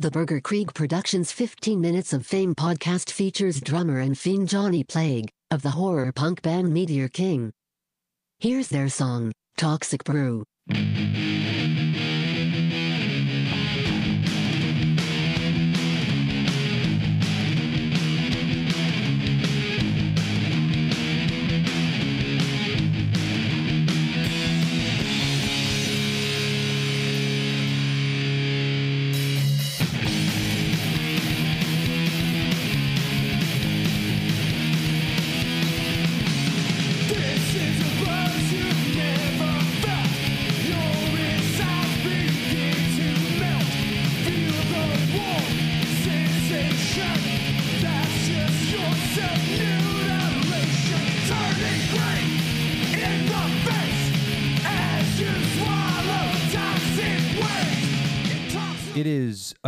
[0.00, 5.28] The Burger Creek Productions 15 Minutes of Fame podcast features drummer and fiend Johnny Plague
[5.50, 7.52] of the horror punk band Meteor King.
[8.38, 10.44] Here's their song, Toxic Brew.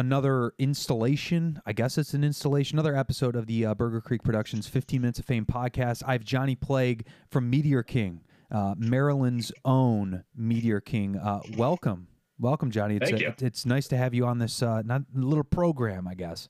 [0.03, 1.63] Another installation.
[1.65, 5.21] I guess it's an installation, another episode of the uh, Burger Creek Productions 15 Minutes
[5.21, 6.03] of Fame podcast.
[6.05, 11.17] I have Johnny Plague from Meteor King, uh, Maryland's own Meteor King.
[11.17, 12.09] Uh, welcome.
[12.41, 12.97] Welcome, Johnny.
[12.97, 13.47] It's, Thank uh, you.
[13.47, 16.49] it's nice to have you on this uh, not little program, I guess.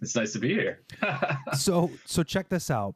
[0.00, 0.84] It's nice to be here.
[1.58, 2.94] so so check this out.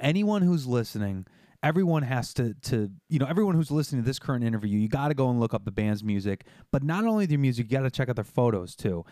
[0.00, 1.24] Anyone who's listening,
[1.62, 5.08] everyone has to to you know everyone who's listening to this current interview, you got
[5.08, 6.44] to go and look up the band's music.
[6.72, 9.04] But not only their music, you got to check out their photos too.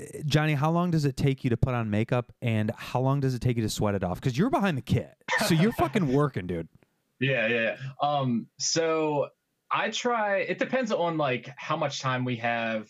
[0.00, 3.20] Uh, Johnny, how long does it take you to put on makeup, and how long
[3.20, 4.20] does it take you to sweat it off?
[4.20, 5.14] Because you're behind the kit,
[5.46, 6.68] so you're fucking working, dude.
[7.20, 7.76] yeah, yeah.
[8.02, 8.08] yeah.
[8.08, 9.28] Um, so
[9.70, 10.38] I try.
[10.38, 12.88] It depends on like how much time we have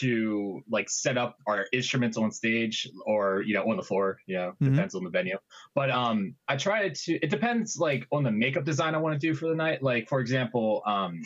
[0.00, 4.18] to like set up our instruments on stage or you know on the floor.
[4.26, 4.74] You know, Mhm.
[4.74, 5.38] depends on the venue.
[5.74, 7.12] But um, I try to.
[7.14, 9.82] It depends like on the makeup design I want to do for the night.
[9.82, 11.22] Like for example, um.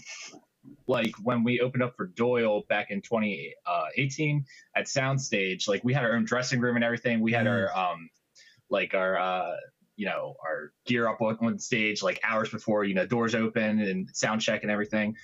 [0.86, 4.44] Like when we opened up for Doyle back in 2018
[4.76, 7.20] at Soundstage, like we had our own dressing room and everything.
[7.20, 8.10] We had our um,
[8.68, 9.56] like our uh,
[9.96, 13.80] you know our gear up on, on stage like hours before you know doors open
[13.80, 15.16] and sound check and everything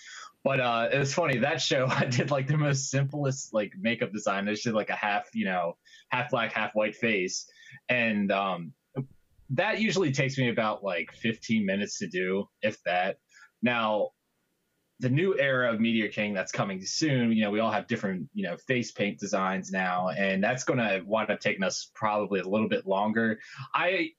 [0.47, 4.13] but uh it was funny that show i did like the most simplest like makeup
[4.13, 4.49] design.
[4.49, 5.77] I just did like a half you know
[6.11, 7.51] half black half white face.
[7.89, 8.73] And um
[9.51, 13.19] that usually takes me about like 15 minutes to do if that.
[13.61, 14.11] Now
[15.01, 18.29] the new era of Meteor King that's coming soon, you know, we all have different,
[18.33, 22.41] you know, face paint designs now, and that's going to wind up taking us probably
[22.41, 23.39] a little bit longer.
[23.75, 24.13] I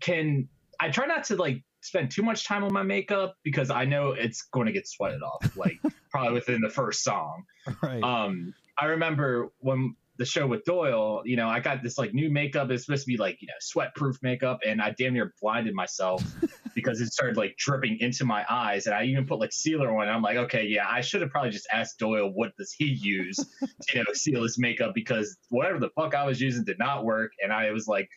[0.00, 0.48] can,
[0.80, 4.12] I try not to like spend too much time on my makeup because I know
[4.12, 5.78] it's going to get sweated off, like
[6.10, 7.44] probably within the first song.
[7.82, 8.02] Right.
[8.02, 12.30] Um, I remember when the show with Doyle, you know, I got this like new
[12.30, 12.70] makeup.
[12.70, 14.60] It's supposed to be like, you know, sweat proof makeup.
[14.64, 16.22] And I damn near blinded myself
[16.74, 18.86] because it started like dripping into my eyes.
[18.86, 20.08] And I even put like sealer on.
[20.08, 23.36] I'm like, okay, yeah, I should have probably just asked Doyle what does he use
[23.88, 27.04] to, you know, seal his makeup because whatever the fuck I was using did not
[27.04, 27.32] work.
[27.42, 28.08] And I was like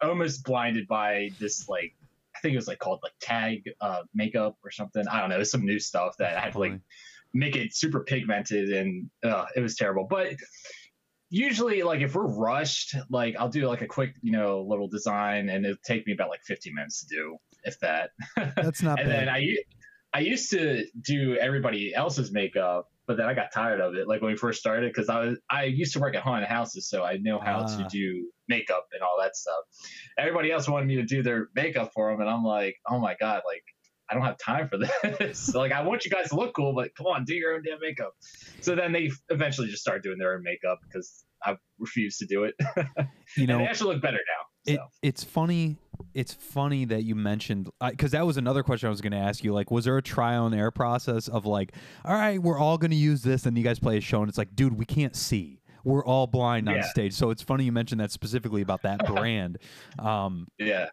[0.00, 1.94] almost blinded by this like,
[2.42, 5.06] think it was like called like tag uh, makeup or something.
[5.08, 5.36] I don't know.
[5.36, 6.80] It was some new stuff that I had to like
[7.34, 10.06] make it super pigmented and uh, it was terrible.
[10.08, 10.34] But
[11.30, 15.48] usually, like if we're rushed, like I'll do like a quick, you know, little design,
[15.48, 18.10] and it'll take me about like 15 minutes to do, if that.
[18.36, 19.20] That's not and bad.
[19.20, 19.56] then I
[20.12, 24.06] I used to do everybody else's makeup, but then I got tired of it.
[24.08, 26.88] Like when we first started, because I was I used to work at haunted houses,
[26.88, 27.76] so I know how Ah.
[27.78, 29.64] to do makeup and all that stuff.
[30.18, 33.14] Everybody else wanted me to do their makeup for them, and I'm like, oh my
[33.18, 33.62] god, like.
[34.10, 34.76] I don't have time for
[35.18, 35.54] this.
[35.54, 37.78] like, I want you guys to look cool, but come on, do your own damn
[37.80, 38.12] makeup.
[38.60, 42.44] So then they eventually just started doing their own makeup because I refused to do
[42.44, 42.54] it.
[42.76, 42.94] you
[43.38, 44.18] and know, they actually look better
[44.66, 44.74] now.
[44.74, 45.78] It, it's funny.
[46.14, 49.42] It's funny that you mentioned because that was another question I was going to ask
[49.44, 49.52] you.
[49.52, 51.72] Like, was there a trial and error process of like,
[52.04, 54.28] all right, we're all going to use this, and you guys play a show, and
[54.28, 55.60] it's like, dude, we can't see.
[55.84, 56.82] We're all blind on Yeah.
[56.82, 57.12] stage.
[57.14, 59.58] So it's funny you mentioned that specifically about that brand.
[59.98, 60.88] Um, yeah.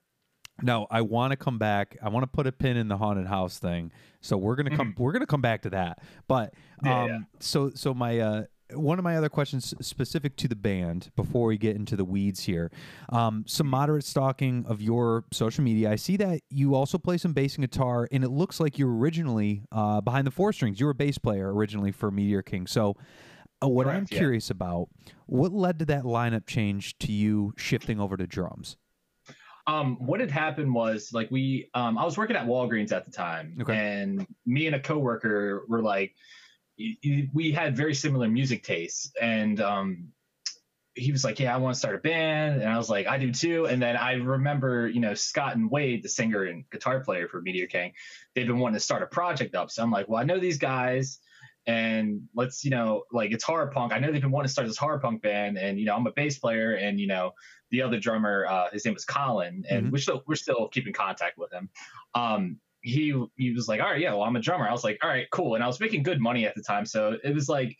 [0.62, 1.98] now I want to come back.
[2.02, 3.92] I want to put a pin in the haunted house thing.
[4.22, 4.96] So we're gonna come.
[4.98, 6.00] We're gonna come back to that.
[6.28, 6.88] But Mm-hmm.
[6.88, 7.20] Yeah, um, yeah.
[7.40, 8.44] so so my uh,
[8.74, 12.44] one of my other questions specific to the band before we get into the weeds
[12.44, 12.72] here.
[13.10, 15.92] Um, some moderate stalking of your social media.
[15.92, 18.96] I see that you also play some bass and guitar, and it looks like you're
[18.96, 20.80] originally uh, behind the four strings.
[20.80, 22.68] You were a bass player originally for Meteor King.
[22.68, 22.96] So.
[23.62, 24.18] Uh, what I'm Correct, yeah.
[24.20, 24.88] curious about,
[25.26, 28.78] what led to that lineup change to you shifting over to drums?
[29.68, 33.12] Um, what had happened was like we, um, I was working at Walgreens at the
[33.12, 33.76] time, Okay.
[33.76, 36.14] and me and a coworker were like,
[37.34, 40.14] we had very similar music tastes, and um,
[40.94, 43.18] he was like, "Yeah, I want to start a band," and I was like, "I
[43.18, 47.02] do too." And then I remember, you know, Scott and Wade, the singer and guitar
[47.02, 47.94] player for Meteor King,
[48.36, 49.72] they've been wanting to start a project up.
[49.72, 51.20] So I'm like, "Well, I know these guys."
[51.68, 53.94] and let's you know like it's horror punk.
[53.94, 56.08] I know they've been wanting to start this horror punk band, and you know I'm
[56.08, 57.34] a bass player, and you know
[57.70, 59.92] the other drummer, uh, his name was Colin, and Mhm.
[59.92, 61.70] we're still we're still keeping contact with him.
[62.16, 64.68] Um, he he was like, all right, yeah, well I'm a drummer.
[64.68, 66.86] I was like, all right, cool, and I was making good money at the time,
[66.86, 67.76] so it was like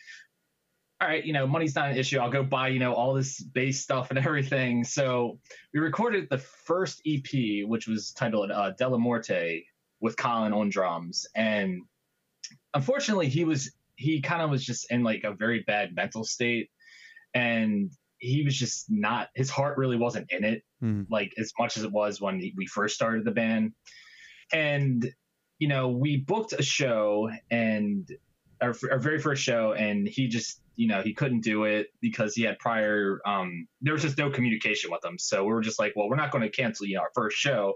[1.02, 2.20] all right, you know, money's not an issue.
[2.20, 4.84] I'll go buy, you know, all this bass stuff and everything.
[4.84, 5.40] So
[5.74, 9.64] we recorded the first EP, which was titled uh, Della Morte
[10.02, 11.26] with Colin on drums.
[11.36, 11.84] And
[12.74, 16.70] unfortunately, he was, he kind of was just in like a very bad mental state.
[17.34, 21.06] And he was just not, his heart really wasn't in it, Mhm.
[21.10, 23.72] like as much as it was when we first started the band.
[24.52, 25.12] And,
[25.60, 28.10] you know, we booked a show and
[28.62, 32.34] our, our very first show and he just you know he couldn't do it because
[32.34, 35.18] he had prior um there was just no communication with him.
[35.18, 37.38] So we were just like well we're not going to cancel you know our first
[37.38, 37.74] show.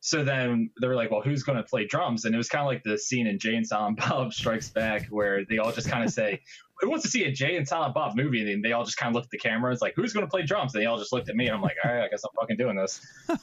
[0.00, 2.24] So then they were like well who's going to play drums?
[2.24, 5.06] And it was kind of like the scene in jay and silent bob strikes back
[5.06, 6.40] where they all just kind of say
[6.80, 8.52] who wants to see a jay and silent bob movie?
[8.52, 9.72] And they all just kind of look at the camera.
[9.72, 10.74] It's like who's going to play drums?
[10.74, 12.30] And they all just looked at me and i'm like all right i guess i'm
[12.40, 13.04] fucking doing this.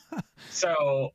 [0.50, 1.12] So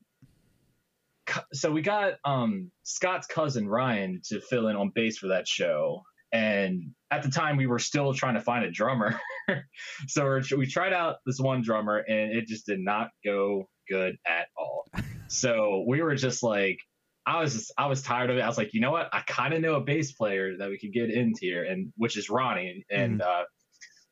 [1.52, 6.02] so we got um Scott's cousin Ryan to fill in on bass for that show.
[6.32, 9.20] And at the time, we were still trying to find a drummer.
[10.06, 14.16] so we're, we tried out this one drummer, and it just did not go good
[14.24, 14.86] at all.
[15.28, 16.78] so we were just like,
[17.26, 18.42] I was just, I was tired of it.
[18.42, 19.08] I was like, you know what?
[19.12, 22.16] I kind of know a bass player that we could get into here, and which
[22.16, 22.84] is Ronnie.
[22.90, 23.42] And uh,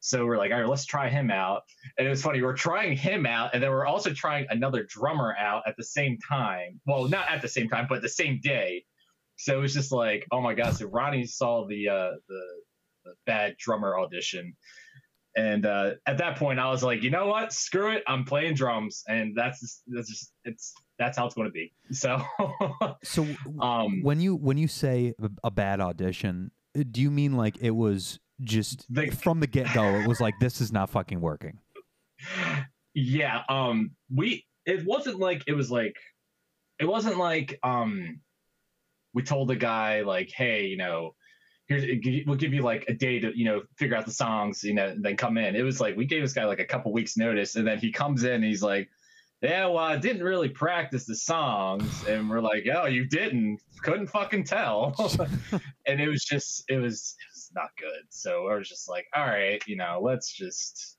[0.09, 1.65] so we're like, all right, let's try him out.
[1.99, 5.37] And it was funny, we're trying him out, and then we're also trying another drummer
[5.39, 6.81] out at the same time.
[6.87, 8.87] Well, not at the same time, but the same day.
[9.37, 10.77] So it was just like, oh my god!
[10.77, 12.43] So Ronnie saw the uh, the,
[13.05, 14.57] the bad drummer audition,
[15.37, 17.53] and uh, at that point, I was like, you know what?
[17.53, 18.03] Screw it!
[18.07, 21.75] I'm playing drums, and that's just, that's just it's that's how it's going to be.
[21.93, 22.23] So,
[23.05, 23.27] So
[23.61, 25.13] um, when you when you say
[25.45, 26.51] a, bad audition,
[26.91, 29.85] do you mean like it was just The- from the get go?
[29.97, 31.59] It was like this is not fucking working.
[32.95, 35.97] yeah um we it wasn't like it was like
[36.81, 38.21] it wasn't like um
[39.15, 41.15] we told the guy like hey you know
[41.69, 41.85] here's
[42.27, 44.89] we'll give you like a day to you know figure out the songs you know
[44.89, 47.17] and then come in it was like we gave this guy like a couple weeks
[47.17, 48.89] notice and then he comes in and he's like
[49.43, 54.09] yeah well i didn't really practice the songs and we're like oh you didn't couldn't
[54.09, 54.93] fucking tell
[55.87, 57.15] and it was just it was
[57.59, 60.99] not good so i was just like all right you know let's just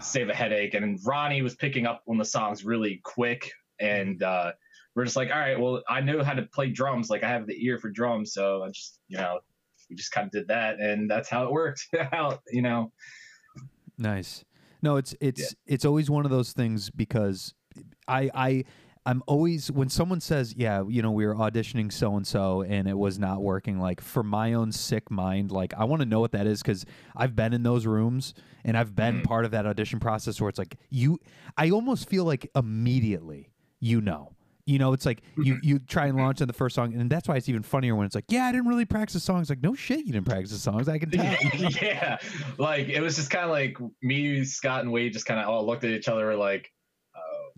[0.00, 0.74] save a headache.
[0.74, 4.52] And Ronnie was picking up on the songs really quick, and uh,
[4.94, 7.10] we're just like, all right, well, I know how to play drums.
[7.10, 9.40] Like I have the ear for drums, so I just, you know,
[9.88, 12.40] we just kind of did that, and that's how it worked out.
[12.50, 12.92] You know,
[13.98, 14.44] Nice.
[14.82, 17.54] No, it's it's it's always one of those things because
[18.08, 18.64] I I
[19.06, 22.86] I'm always when someone says, "Yeah, you know, we were auditioning so and so and
[22.86, 26.20] it was not working." Like for my own sick mind, like I want to know
[26.20, 26.84] what that is because
[27.16, 29.24] I've been in those rooms and I've been Mhm.
[29.24, 31.18] part of that audition process where it's like you.
[31.56, 33.50] I almost feel like immediately
[33.80, 34.34] you know.
[34.66, 37.26] You know, it's like you you try and launch on the first song, and that's
[37.26, 39.74] why it's even funnier when it's like, "Yeah, I didn't really practice songs." Like, no
[39.74, 40.88] shit, you didn't practice the songs.
[40.88, 41.24] I can tell.
[41.82, 42.18] yeah,
[42.58, 45.66] like it was just kind of like me, Scott, and Wade just kind of all
[45.66, 46.70] looked at each other were like,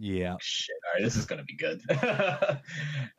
[0.03, 0.37] yeah.
[0.41, 1.83] shit, all right, this is gonna be good.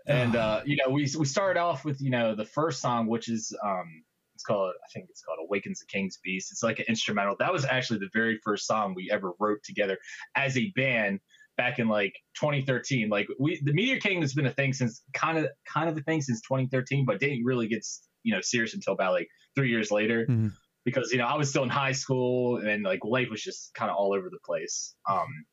[0.07, 3.29] and uh, you know, we we started off with you know the first song, which
[3.29, 4.03] is um,
[4.35, 6.51] it's called I think it's called Awakens the King's Beast.
[6.51, 7.35] It's like an instrumental.
[7.39, 9.97] That was actually the very first song we ever wrote together
[10.35, 11.19] as a band
[11.57, 13.09] back in like 2013.
[13.09, 16.01] Like we, the Meteor King has been a thing since kind of kind of a
[16.01, 17.85] thing since 2013, but didn't really get
[18.23, 20.25] you know serious until about like three years later.
[20.27, 20.51] Mhm.
[20.85, 23.89] Because you know I was still in high school and like life was just kind
[23.89, 24.95] of all over the place.
[25.09, 25.45] Um,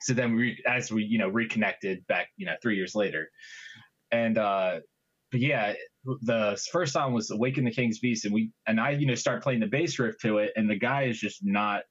[0.00, 3.30] so then we as we you know reconnected back you know three years later
[4.10, 4.78] and uh
[5.30, 5.74] but yeah
[6.22, 9.42] the first song was awaken the king's beast and we and i you know start
[9.42, 11.82] playing the bass riff to it and the guy is just not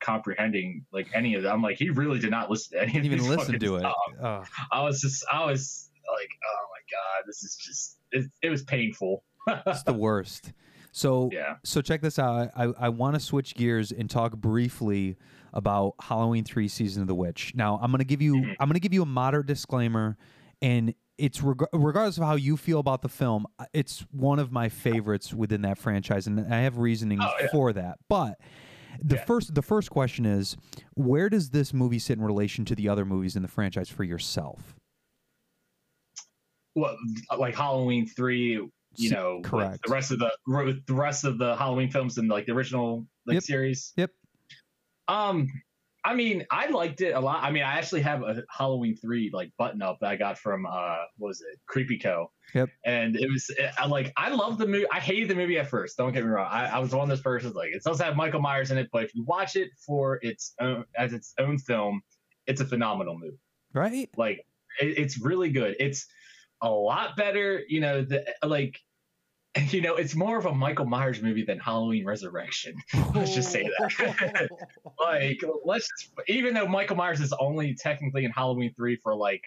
[0.00, 3.04] comprehending like any of it i'm like he really did not listen to any of
[3.04, 3.84] even these listen to it.
[4.22, 4.44] Oh.
[4.72, 8.62] i was just i was like oh my god this is just it, it was
[8.64, 9.22] painful
[9.66, 10.52] it's the worst.
[10.92, 12.50] So yeah so check this out.
[12.56, 15.16] I I want to switch gears and talk briefly
[15.52, 17.52] about Halloween Three: Season of the Witch.
[17.54, 18.56] Now I'm gonna give you Mhm.
[18.60, 20.16] I'm gonna give you a moderate disclaimer,
[20.60, 24.50] and it's reg- regardless of how you feel about the film, uh, it's one of
[24.50, 27.48] my favorites within that franchise, and I have reasoning Oh, yeah.
[27.52, 27.98] for that.
[28.08, 28.40] But
[29.02, 29.24] the Yeah.
[29.24, 30.56] first the first question is,
[30.94, 34.04] where does this movie sit in relation to the other movies in the franchise for
[34.04, 34.74] yourself?
[36.74, 36.96] what
[37.38, 38.66] like halloween 3
[38.96, 39.84] you know correct.
[39.86, 40.30] the rest of the
[40.86, 43.42] the rest of the halloween films and like the original like Yep.
[43.42, 44.10] series Yep.
[45.08, 45.48] Um,
[46.04, 47.44] I mean, I liked it a lot.
[47.44, 50.66] I mean, I actually have a Halloween three like button up that I got from
[50.66, 52.32] uh, what was it, Creepy Co.
[52.54, 52.70] Yep.
[52.84, 54.86] And it was I like I love the movie.
[54.90, 55.96] I hated the movie at first.
[55.96, 56.48] Don't get me wrong.
[56.50, 58.88] I, I was one of those persons like it does have Michael Myers in it,
[58.92, 62.02] but if you watch it for its own as its own film,
[62.48, 63.38] it's a phenomenal movie.
[63.72, 64.10] Right?
[64.16, 64.44] Like
[64.80, 65.76] it, it's really good.
[65.78, 66.06] It's
[66.62, 67.62] a lot better.
[67.68, 68.80] You know, the like.
[69.70, 72.74] You know, it's more of a Michael Myers movie than Halloween Resurrection.
[73.14, 74.48] Let's just say that.
[74.98, 79.42] like let's just, even though Michael Myers is only technically in Halloween three for like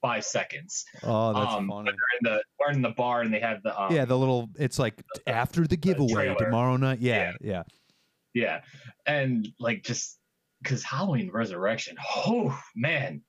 [0.00, 0.84] five seconds.
[1.02, 1.90] Oh, that's um, funny.
[1.90, 4.16] but they're in the we're in the bar and they have the um, Yeah, the
[4.16, 4.94] little it's like
[5.26, 6.36] after the giveaway trailer.
[6.36, 7.00] tomorrow night.
[7.00, 7.64] Yeah, yeah.
[8.34, 8.60] yeah,
[9.06, 10.18] and like just
[10.62, 11.96] because Halloween Resurrection.
[12.26, 13.22] Oh man,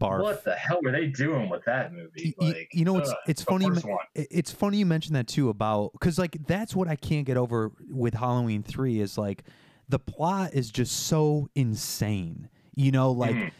[0.00, 0.22] Barf.
[0.22, 2.34] what the hell were they doing with that movie?
[2.40, 3.66] y- Like, you know, it's ugh, it's the funny.
[3.66, 4.04] you first men- one.
[4.14, 7.36] it- It's funny you mentioned that too about because like that's what I can't get
[7.36, 9.44] over with Halloween three is like
[9.88, 12.48] the plot is just so insane.
[12.76, 13.50] You know, like Mhm.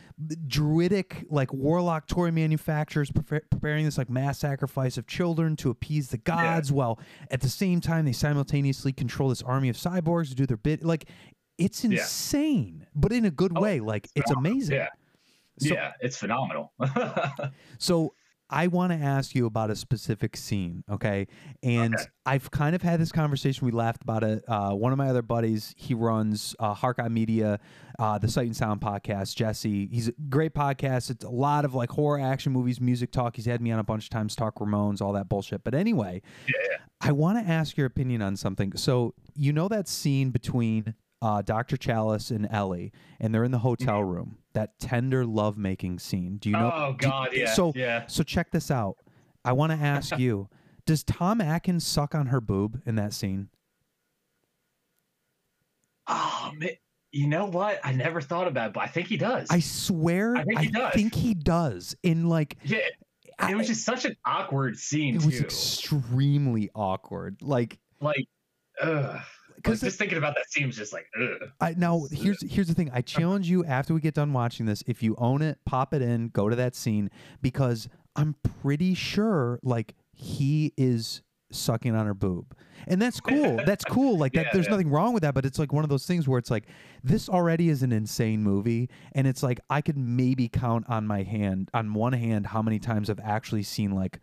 [0.47, 6.09] druidic, like warlock toy manufacturers prefer- preparing this like mass sacrifice of children to appease
[6.09, 6.99] the gods, while
[7.31, 10.85] at the same time they simultaneously control this army of cyborgs to do their bit.
[10.85, 11.07] Like
[11.59, 11.91] it's Yeah.
[12.01, 13.81] insane, but in a good Oh, way.
[13.81, 14.53] Like it's phenomenal.
[14.53, 14.77] amazing.
[14.77, 14.89] Yeah,
[15.61, 16.73] So- yeah, it's phenomenal.
[17.79, 18.15] So
[18.53, 21.29] I want to ask you about a specific scene, okay?
[21.63, 22.05] And Okay.
[22.27, 23.65] I've kind of had this conversation.
[23.65, 24.43] We laughed about it.
[24.49, 26.75] Uh, one of my other buddies, he runs uh,
[27.09, 27.61] Media,
[28.01, 29.37] uh, the Sight and Sound podcast.
[29.37, 31.11] Jesse, he's a great podcast.
[31.11, 33.37] It's a lot of like horror, action movies, music talk.
[33.37, 35.63] He's had me on a bunch of times, talk Ramones, all that bullshit.
[35.63, 38.73] But anyway, yeah, I want to ask your opinion on something.
[38.77, 41.77] So you know that scene between uh, Dr.
[41.77, 44.39] Challis and Ellie, and they're in the hotel room.
[44.55, 46.39] That tender lovemaking scene.
[46.39, 46.73] Do you know?
[46.75, 48.07] oh do- God, yeah, So yeah.
[48.07, 48.97] so check this out.
[49.45, 50.49] I want to ask you:
[50.87, 53.49] Does Tom Atkins suck on her boob in that scene?
[56.07, 56.71] Oh man,
[57.13, 57.79] you know what?
[57.85, 59.49] I never thought about it, but I think he does.
[59.51, 60.93] I swear, I think he does.
[60.95, 61.95] think he does.
[62.03, 62.79] In like, yeah,
[63.39, 67.43] I- it was just such an awkward scene it was extremely awkward.
[67.43, 68.27] Like, like,
[68.83, 69.21] ugh.
[69.61, 71.51] Like, because just thinking about that scene was just like, ugh.
[71.61, 72.91] I now here's here's the thing.
[72.93, 76.03] I challenge you after we get done watching this, if you own it, pop it
[76.03, 77.11] in, go to that scene
[77.43, 82.57] because I'm pretty sure like he is sucking on her boob.
[82.87, 83.57] And that's cool.
[83.67, 84.17] That's cool.
[84.17, 84.71] Like that Yeah, there's yeah.
[84.73, 86.67] nothing wrong with that, but it's like one of those things where it's like
[87.03, 91.23] this already is an insane movie and it's like I could maybe count on my
[91.23, 94.21] hand on one hand how many times I've actually seen like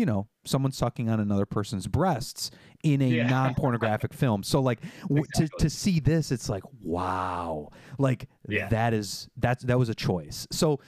[0.00, 2.50] you know, someone sucking on another person's breasts
[2.82, 3.28] in a Yeah.
[3.36, 4.42] non-pornographic film.
[4.42, 5.58] So like w- to Exactly.
[5.58, 7.68] to see this it's like wow.
[7.98, 8.68] Like Yeah.
[8.70, 10.46] that is that's that was a choice.
[10.50, 10.80] So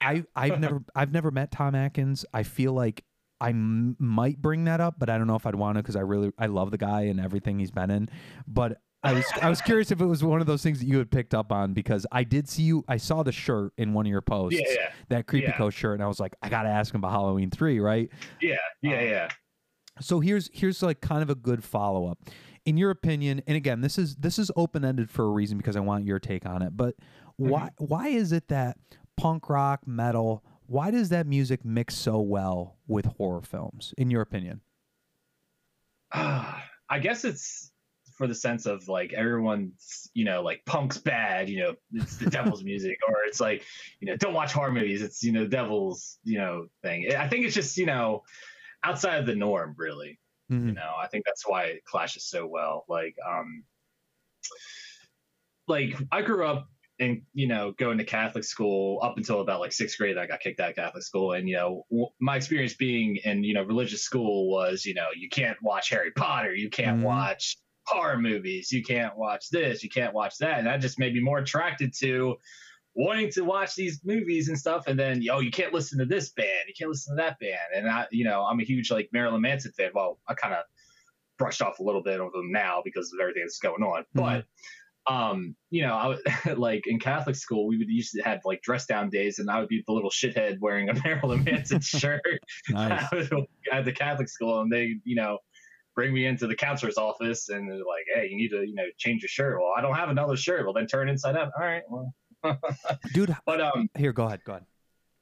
[0.00, 2.24] I I've never I've never met Tom Atkins.
[2.32, 3.04] I feel like
[3.40, 5.96] I m- might bring that up, but I don't know if I'd want to because
[5.96, 8.08] I really I love the guy and everything he's been in.
[8.48, 10.98] But I was I was curious if it was one of those things that you
[10.98, 12.84] had picked up on because I did see you.
[12.88, 15.56] I saw the shirt in one of your posts, Yeah, yeah, that creepy Yeah.
[15.56, 18.08] coat shirt, and I was like, I gotta ask him about Halloween three, right?
[18.40, 19.28] yeah, yeah, Um, yeah.
[20.00, 22.18] So here's here's like kind of a good follow up.
[22.64, 25.76] In your opinion, and again, this is this is open ended for a reason because
[25.76, 26.76] I want your take on it.
[26.76, 26.94] But
[27.36, 28.78] why why is it that
[29.18, 33.92] punk rock, metal, why does that music mix so well with horror films?
[33.98, 34.62] In your opinion?
[36.12, 37.70] I guess it's
[38.14, 42.30] for the sense of like everyone's, you know, like punk's bad, you know, it's the
[42.30, 43.64] devil's music, or it's like,
[44.00, 47.12] you know, don't watch horror movies, it's you know, devil's, you know, thing.
[47.14, 48.22] I think it's just, you know,
[48.84, 50.20] outside of the norm, really.
[50.50, 50.68] Mhm.
[50.68, 52.84] You know, I think that's why it clashes so well.
[52.88, 53.64] Like, um,
[55.66, 56.68] like I grew up
[56.98, 60.16] in, you know, going to Catholic school up until about like sixth grade.
[60.18, 63.42] I got kicked out of Catholic school, and you know, w- my experience being in,
[63.44, 67.02] you know, religious school was, you know, you can't watch Harry Potter, you can't Mhm.
[67.02, 67.56] watch
[67.86, 71.20] horror movies, you can't watch this, you can't watch that, and that just made me
[71.20, 72.36] more attracted to
[72.96, 74.86] wanting to watch these movies and stuff.
[74.86, 77.58] And then oh you can't listen to this band you can't listen to that band.
[77.74, 79.90] And i you know i'm a huge like marilyn manson fan.
[79.94, 80.64] Well i kind of
[81.38, 84.04] brushed off a little bit of them now because of everything that's going on.
[84.14, 84.44] But
[85.06, 88.62] um you know i would like in catholic school we would used to have like
[88.62, 92.22] dress down days and i would be the little shithead wearing a marilyn manson shirt.
[92.70, 93.04] Nice.
[93.70, 95.36] at the catholic school and they you know
[95.94, 98.84] bring me into the counselor's office and they're like hey you need to you know
[98.98, 101.64] change your shirt well i don't have another shirt well then turn inside out all
[101.64, 102.12] right well
[103.12, 104.66] Dude, but um here, go ahead, go ahead.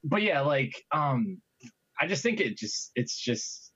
[0.05, 1.41] but yeah, like um
[2.01, 3.73] I just think it just it's just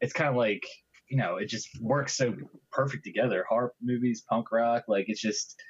[0.00, 0.62] it's kind of like
[1.08, 2.34] you know it just works so
[2.72, 3.44] perfect together.
[3.48, 5.60] Harp movies, punk rock, like it's just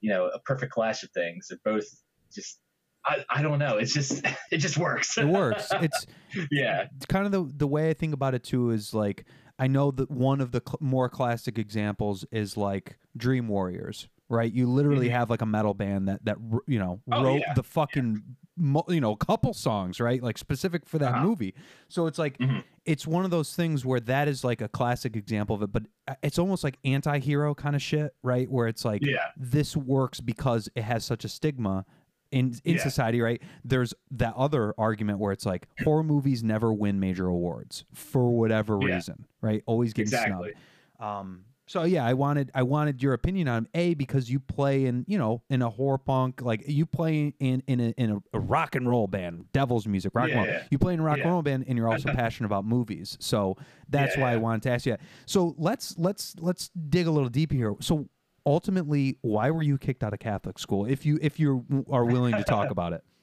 [0.00, 1.48] you know a perfect clash of things.
[1.48, 1.86] They're both
[2.34, 2.60] just
[3.04, 3.78] I, I don't know.
[3.78, 5.16] It's just it just works.
[5.18, 5.68] It works.
[5.72, 6.06] It's
[6.50, 6.86] yeah.
[6.96, 9.26] it's kind of the the way I think about it too is like
[9.60, 14.50] I know that one of the cl- more classic examples is like Dream Warriors, right?
[14.52, 17.52] You literally have like a metal band that that you know Oh, wrote yeah.
[17.54, 18.22] the fucking
[18.56, 20.22] mo- you know couple songs, right?
[20.22, 21.24] Like specific for that Uh-huh.
[21.24, 21.54] movie.
[21.88, 22.64] So it's like Mhm.
[22.86, 25.82] it's one of those things where that is like a classic example of it, but
[26.08, 28.50] uh, it's almost like anti-hero kind of shit, right?
[28.50, 29.26] Where it's like Yeah.
[29.36, 31.84] this works because it has such a stigma
[32.32, 32.82] in in Yeah.
[32.82, 33.42] society, right?
[33.64, 38.78] There's that other argument where it's like horror movies never win major awards for whatever
[38.80, 38.94] Yeah.
[38.94, 39.62] reason, right?
[39.66, 40.52] Always getting Exactly.
[40.98, 41.02] snubbed.
[41.02, 45.04] Um, so yeah, I wanted I wanted your opinion on a because you play in
[45.06, 48.74] you know in a horror punk like you play in in a, in a, rock
[48.74, 50.46] and roll band, Devil's music, rock and roll.
[50.46, 50.62] Yeah.
[50.72, 53.16] You play in a rock and roll band, and you're also passionate about movies.
[53.20, 53.56] So
[53.88, 54.92] that's Yeah, why I wanted to ask you.
[54.94, 55.00] that.
[55.26, 57.74] So let's let's let's dig a little deeper here.
[57.80, 58.08] So
[58.46, 60.86] ultimately, why were you kicked out of Catholic school?
[60.86, 63.02] If you if you are willing to talk about it.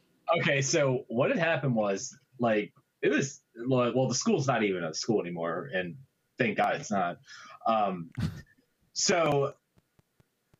[0.41, 4.93] Okay, so what had happened was like it was well, the school's not even a
[4.93, 5.95] school anymore, and
[6.37, 7.19] thank God it's not.
[7.65, 8.09] Um,
[8.93, 9.53] so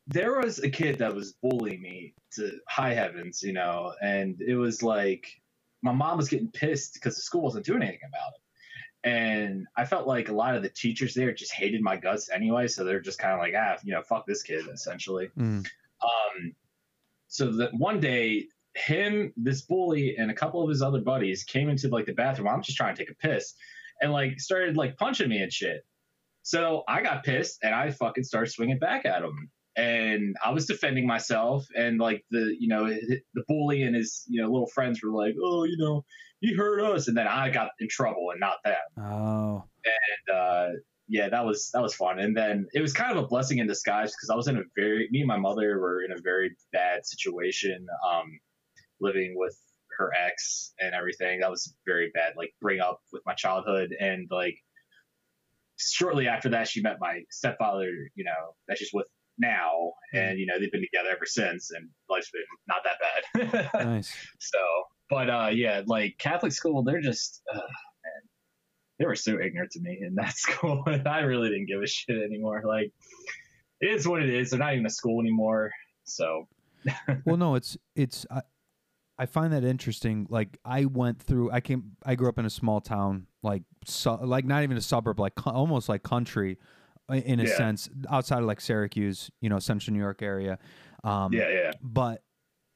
[0.08, 4.56] there was a kid that was bullying me to high heavens, you know, and it
[4.56, 5.28] was like
[5.82, 8.42] my mom was getting pissed because the school wasn't doing anything about it.
[9.08, 12.68] And I felt like a lot of the teachers there just hated my guts anyway,
[12.68, 15.30] so they're just kind of like, ah, you know, fuck this kid, essentially.
[15.38, 15.66] Mm.
[16.04, 16.56] Um,
[17.30, 21.70] so that one day, him, this bully, and a couple of his other buddies came
[21.70, 22.50] into like the bathroom.
[22.50, 23.54] I'm just trying to take a piss,
[24.02, 25.86] and like started like punching me and shit.
[26.44, 29.50] So I got pissed and I fucking started swinging back at him.
[29.78, 34.42] And I was defending myself, and like the you know the bully and his you
[34.42, 36.04] know little friends were like, oh you know
[36.40, 40.68] he hurt us, and then I got in trouble and not them Oh, and uh,
[41.08, 42.20] yeah, that was that was fun.
[42.20, 44.64] And then it was kind of a blessing in disguise because I was in a
[44.76, 48.40] very me and my mother were in a very bad situation, um,
[49.00, 49.58] living with
[49.98, 51.40] her ex and everything.
[51.40, 54.58] That was very bad, like bring up with my childhood and like
[55.80, 59.08] shortly after that she met my stepfather, you know, that she's with
[59.40, 63.86] now and you know they've been together ever since and life's been not that bad
[63.86, 64.14] nice.
[64.40, 64.58] so,
[65.10, 68.22] but uh, yeah, like Catholic school, they're just uh, man,
[69.00, 70.84] they were so ignorant to me in that school.
[70.86, 72.64] and I really didn't give a shit anymore.
[72.66, 72.92] Like,
[73.80, 74.50] it is what it is.
[74.50, 75.72] They're not even a school anymore.
[76.04, 76.48] So,
[77.26, 78.42] well no it's it's I,
[79.18, 82.50] I find that interesting like i went through i came i grew up in a
[82.50, 86.58] small town like su- like not even a suburb like co- almost like country
[87.10, 87.56] in a Yeah.
[87.58, 90.60] sense outside of like syracuse you know central new york area
[91.04, 92.24] um yeah, yeah, but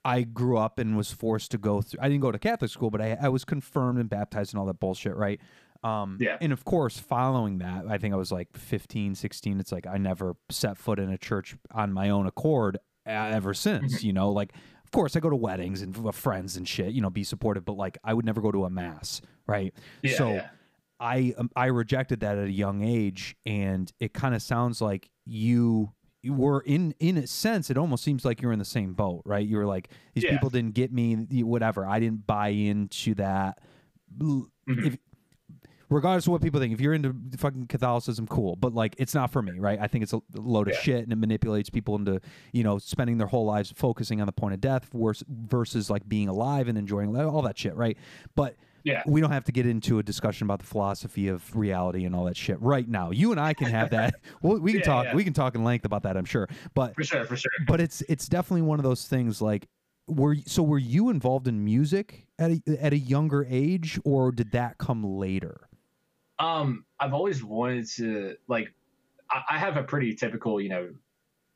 [0.04, 2.00] I grew up and was forced to go through.
[2.02, 4.66] I didn't go to Catholic school, but I, I was confirmed and baptized and all
[4.66, 5.40] that bullshit, right?
[5.84, 6.38] Um, Yeah.
[6.42, 9.60] And of course, following that, I think I was like 15, 16.
[9.60, 14.04] It's like I never set foot in a church on my own accord ever since,
[14.04, 14.32] you know?
[14.32, 17.24] Like, of course, I go to weddings and with friends and shit, you know, be
[17.24, 19.72] supportive, but like I would never go to a mass, right?
[20.02, 20.16] yeah.
[20.18, 20.50] so yeah.
[21.02, 25.10] I um, I rejected that at a young age, and it kind of sounds like
[25.26, 27.70] you you were in in a sense.
[27.72, 29.46] It almost seems like you're in the same boat, right?
[29.46, 30.32] You were like these Yeah.
[30.32, 31.86] people didn't get me, whatever.
[31.86, 33.58] I didn't buy into that.
[34.16, 34.46] Mhm.
[34.68, 34.98] If,
[35.90, 38.56] regardless of what people think, if you're into fucking Catholicism, cool.
[38.56, 39.80] But like, it's not for me, right?
[39.82, 42.22] I think it's a load of shit, and it manipulates people into
[42.54, 46.08] you know spending their whole lives focusing on the point of death vers- versus like
[46.08, 47.98] being alive and enjoying all that shit, right?
[48.36, 49.04] But Yeah.
[49.06, 52.26] we don't have to get into a discussion about the philosophy of reality and all
[52.26, 53.12] that shit right now.
[53.12, 54.16] You and I can have that.
[54.42, 55.06] well, we can Yeah, talk.
[55.06, 55.16] yeah.
[55.16, 56.18] We can talk in length about that.
[56.18, 56.48] I'm sure.
[56.74, 57.52] But For sure, for sure.
[57.68, 59.42] but it's it's definitely one of those things.
[59.42, 59.68] Like,
[60.08, 64.52] were so were you involved in music at a at a younger age, or did
[64.52, 65.68] that come later?
[66.40, 68.74] Um, I've always wanted to like.
[69.30, 70.90] I, I have a pretty typical, you know,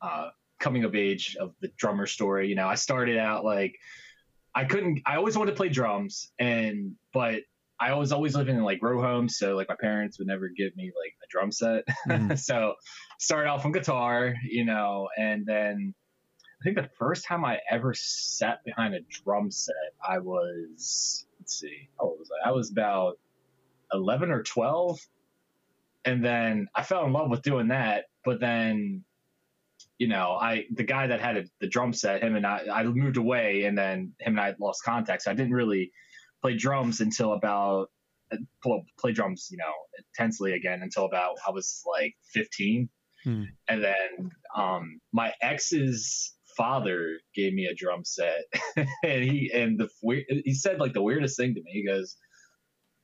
[0.01, 2.47] uh, coming of age of the drummer story.
[2.47, 3.79] You know, I started out like
[4.55, 5.01] I couldn't.
[5.05, 7.41] I always wanted to play drums, and but
[7.79, 10.75] I was always living in like row homes, so like my parents would never give
[10.77, 11.83] me like a drum set.
[12.07, 12.39] Mhm.
[12.39, 12.75] so
[13.19, 15.93] started off on guitar, you know, and then
[16.61, 19.75] I think the first time I ever sat behind a drum set,
[20.07, 22.49] I was let's see, how old was I?
[22.49, 23.19] I was about
[23.93, 24.99] 11 or 12
[26.05, 29.03] and then i fell in love with doing that but then
[29.97, 32.83] you know i the guy that had a, the drum set him and i i
[32.83, 35.91] moved away and then him and i lost contact so i didn't really
[36.41, 37.89] play drums until about
[38.65, 42.89] well, play drums you know intensely again until about i was like 15
[43.23, 43.45] Hmm.
[43.67, 48.43] and then um my ex's father gave me a drum set
[49.03, 49.89] and he and the
[50.45, 52.17] he said like the weirdest thing to me he goes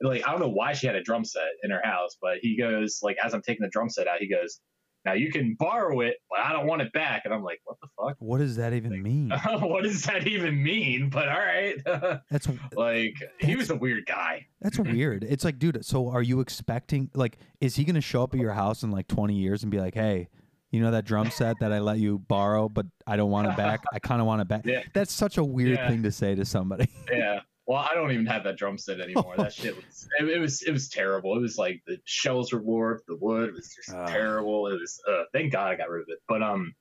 [0.02, 2.58] like I don't know why she had a drum set in her house, but he
[2.58, 4.60] goes like as I'm taking the drum set out, he goes,
[5.06, 7.78] "Now you can borrow it, but I don't want it back." And I'm like, "What
[7.82, 8.16] the fuck?
[8.20, 9.30] What does that even mean?
[9.60, 11.76] what does that even mean?" But all right,
[12.30, 14.46] That's like he was a weird guy.
[14.62, 15.24] that's weird.
[15.24, 15.84] It's like, dude.
[15.86, 19.08] So are you expecting like, is he gonna show up at your house in like
[19.08, 20.28] 20 years and be like, hey?
[20.74, 23.58] You know that drum set that I let you borrow, but I don't want it
[23.58, 23.84] back.
[23.94, 24.66] I kind of want it back.
[24.66, 24.84] Yeah.
[24.94, 25.90] That's such a weird Yeah.
[25.90, 26.88] thing to say to somebody.
[27.12, 27.42] Yeah.
[27.72, 29.36] Well, I don't even have that drum set anymore.
[29.38, 31.38] That shit was it, it was it was terrible.
[31.38, 34.08] It was like the shells were warped, the wood was just Ah.
[34.08, 34.68] terrible.
[34.68, 36.20] It was uh, thank God I got rid of it.
[36.28, 36.74] But um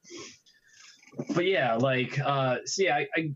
[1.34, 3.32] but yeah, like uh see I, I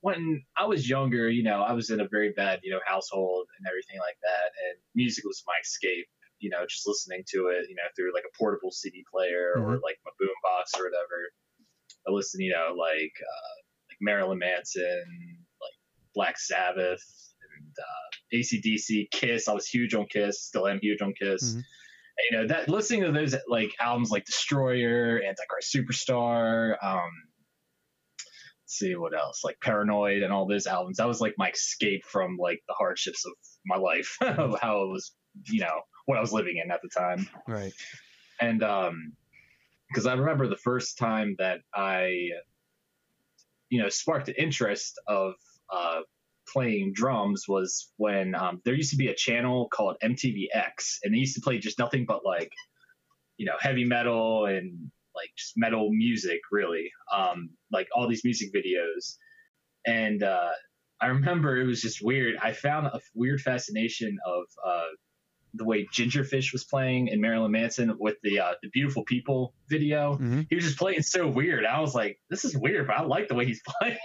[0.00, 3.46] when I was younger, you know, I was in a very bad, you know, household
[3.58, 6.06] and everything like that and music was my escape,
[6.38, 9.72] you know, just listening to it, you know, through like a portable CD player or
[9.82, 11.18] like my boom box or whatever.
[12.06, 13.54] I listen, you know, like uh
[13.90, 15.04] like Marilyn Manson,
[16.14, 17.02] Black Sabbath
[17.58, 19.48] and uh, ACDC, Kiss.
[19.48, 21.42] I was huge on Kiss, still am huge on Kiss.
[21.52, 21.54] Mhm.
[21.54, 21.64] And,
[22.30, 27.10] you know that listening to those like albums like Destroyer, Antichrist Superstar, um,
[28.18, 30.98] let's see what else like Paranoid and all those albums.
[30.98, 33.32] That was like my escape from like the hardships of
[33.64, 35.12] my life, of how it was,
[35.46, 37.72] you know, what I was living in at the time Right.
[38.40, 39.12] and um
[39.88, 42.28] because i remember the first time that i
[43.68, 45.34] you know sparked the interest of
[45.72, 46.00] uh
[46.52, 51.18] playing drums was when um, there used to be a channel called mtvx and they
[51.18, 52.52] used to play just nothing but like
[53.36, 58.50] you know heavy metal and like just metal music really um like all these music
[58.54, 59.16] videos.
[59.86, 60.50] And uh
[61.00, 62.36] i remember it was just weird.
[62.40, 64.92] I found a weird fascination of uh
[65.54, 69.54] the way Ginger Fish was playing in Marilyn Manson with the uh, the Beautiful People
[69.68, 70.16] video.
[70.16, 70.46] Mhm.
[70.48, 71.64] He was just playing so weird.
[71.64, 73.98] I was like, this is weird, but I like the way he's playing.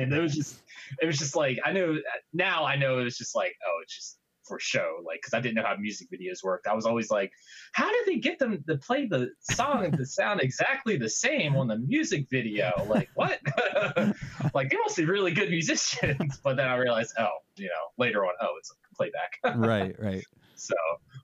[0.00, 0.56] and it was just,
[1.00, 1.98] it was just like I know
[2.32, 5.40] now I know it was just like oh, it's just for show, like because I
[5.40, 6.66] didn't know how music videos worked.
[6.66, 7.32] I was always like,
[7.72, 11.68] how did they get them to play the song to sound exactly the same on
[11.68, 12.72] the music video?
[12.88, 13.38] Like what?
[14.54, 16.38] like they must be really good musicians.
[16.42, 19.38] But then I realized, oh, you know, later on, oh, it's a playback.
[19.56, 19.94] right.
[19.98, 20.24] Right.
[20.62, 20.74] So,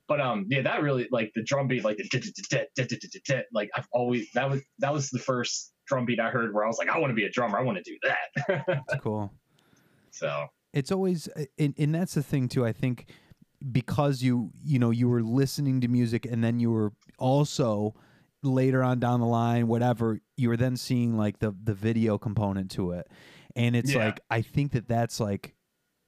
[0.08, 4.50] but um, yeah, that really like the drum beat, like the like I've always that
[4.50, 7.10] was that was the first drum beat I heard where I was like, I want
[7.10, 8.64] to be a drummer, I want to do that.
[8.92, 9.32] It's cool.
[10.10, 13.06] so it's always and, and that's the thing too i think
[13.72, 17.94] because you you know you were listening to music and then you were also
[18.42, 22.70] later on down the line whatever you were then seeing like the the video component
[22.70, 23.08] to it
[23.56, 24.04] and it's Yeah.
[24.06, 25.54] like i think that that's like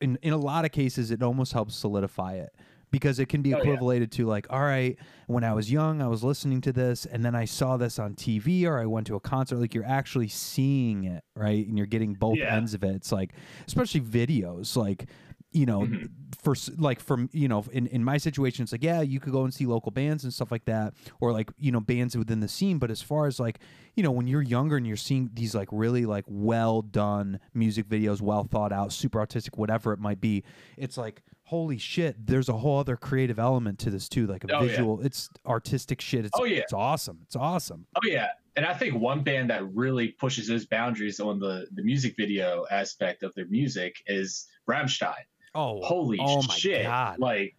[0.01, 2.55] in in a lot of cases it almost helps solidify it
[2.91, 4.07] because it can be Oh, yeah.
[4.13, 7.35] to like all right when i was young i was listening to this and then
[7.35, 11.05] i saw this on tv or i went to a concert like you're actually seeing
[11.05, 12.55] it right and you're getting both Yeah.
[12.57, 13.33] ends of it it's like
[13.67, 15.07] especially videos like
[15.53, 16.09] you know Mhm.
[16.43, 19.43] for like from you know in, in my situation it's like yeah you could go
[19.45, 22.47] and see local bands and stuff like that or like you know bands within the
[22.49, 23.59] scene but as far as like
[23.97, 27.89] you know when you're younger and you're seeing these like really like well done music
[27.89, 30.45] videos well thought out super artistic whatever it might be
[30.77, 34.55] it's like holy shit there's a whole other creative element to this too like a
[34.55, 34.69] Oh, yeah.
[34.69, 36.59] visual it's artistic shit it's Oh, yeah.
[36.59, 40.65] it's awesome it's awesome Oh yeah, and I think one band that really pushes those
[40.67, 45.25] boundaries on the the music video aspect of their music is Rammstein.
[45.55, 46.85] Oh Holy oh shit!
[46.85, 47.55] god Like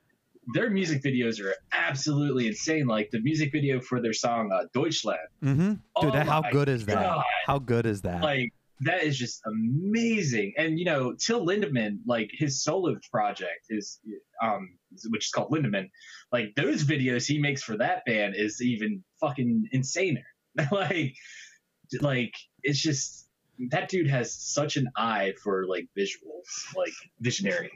[0.54, 2.88] their music videos are absolutely insane.
[2.88, 5.20] Like the music video for their song uh, Deutschland.
[5.44, 5.70] mm-hmm.
[5.70, 7.24] dude Oh that, how good is that God.
[7.46, 8.52] how good is that like
[8.82, 14.00] that is just amazing and you know till lindemann like his solo project is
[14.42, 14.70] um
[15.10, 15.90] which is called lindemann
[16.32, 20.24] like those videos he makes for that band is even fucking insaner
[20.72, 21.14] like
[22.02, 23.21] like it's just
[23.70, 27.72] that dude has such an eye for like visuals like visionary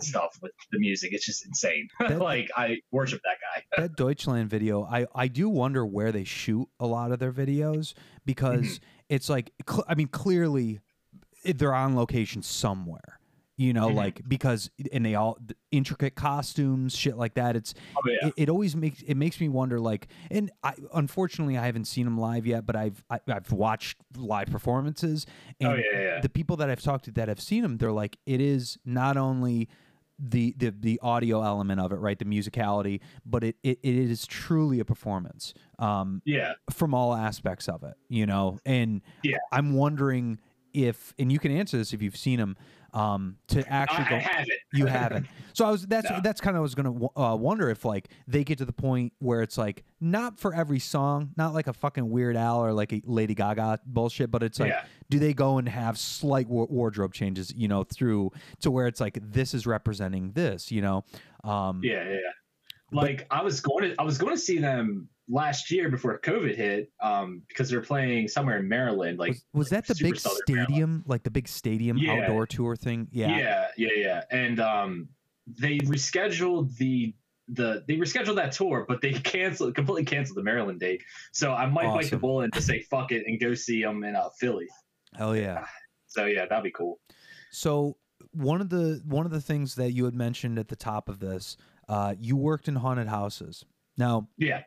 [0.00, 4.50] stuff with the music it's just insane That- like i worship that guy that Deutschland
[4.50, 7.94] video, I I do wonder where they shoot a lot of their videos
[8.26, 8.84] because Mm-hmm.
[9.08, 10.80] it's like cl- I mean clearly
[11.44, 13.18] they're on location somewhere.
[13.58, 13.94] You know, Mhm.
[13.96, 15.38] like because and they all
[15.70, 17.54] intricate costumes, shit like that.
[17.54, 21.58] It's oh yeah it, it always makes it makes me wonder like and I unfortunately
[21.58, 25.26] I haven't seen them live yet, but I've I, I've watched live performances
[25.60, 26.20] and oh yeah, yeah.
[26.20, 29.18] the people that I've talked to that have seen them, they're like, it is not
[29.18, 29.68] only
[30.18, 34.26] the the the audio element of it, right, the musicality, but it it, it is
[34.26, 38.58] truly a performance um, yeah from all aspects of it, you know.
[38.64, 39.36] And Yeah.
[39.52, 40.38] I'm wondering
[40.74, 42.56] if, and you can answer this if you've seen them,
[42.92, 44.18] um, to actually go.
[44.22, 45.26] Have it You haven't.
[45.54, 46.20] So I was that's No.
[46.22, 49.12] that's kind of I was gonna uh, wonder if like they get to the point
[49.18, 52.92] where it's like not for every song, not like a fucking Weird Al or like
[52.92, 56.64] a Lady Gaga bullshit, but it's like yeah do they go and have slight wa-
[56.70, 61.04] wardrobe changes, you know, through to where it's like this is representing this, you know?
[61.44, 62.18] Um, Yeah, yeah, yeah.
[62.92, 66.54] Like I was going to I was going to see them last year before COVID
[66.54, 69.18] hit, um, because they're playing somewhere in Maryland.
[69.18, 70.66] Like was, was that the big Southern Maryland.
[70.68, 72.12] stadium, like the big stadium Yeah.
[72.22, 73.08] outdoor tour thing?
[73.10, 73.38] Yeah.
[73.38, 74.22] yeah, yeah, yeah.
[74.30, 75.08] And um,
[75.46, 77.14] they rescheduled the
[77.48, 81.02] the they rescheduled that tour, but they canceled completely canceled the Maryland date.
[81.32, 84.04] So I might bite the bullet and just say fuck it and go see them
[84.04, 84.68] in uh, Philly.
[85.16, 85.64] Hell yeah.
[86.06, 87.00] So yeah, that'd be cool.
[87.50, 87.96] So
[88.32, 91.18] one of the one of the things that you had mentioned at the top of
[91.18, 91.56] this,
[91.88, 93.64] uh, you worked in haunted houses.
[93.98, 94.62] Now, Yeah.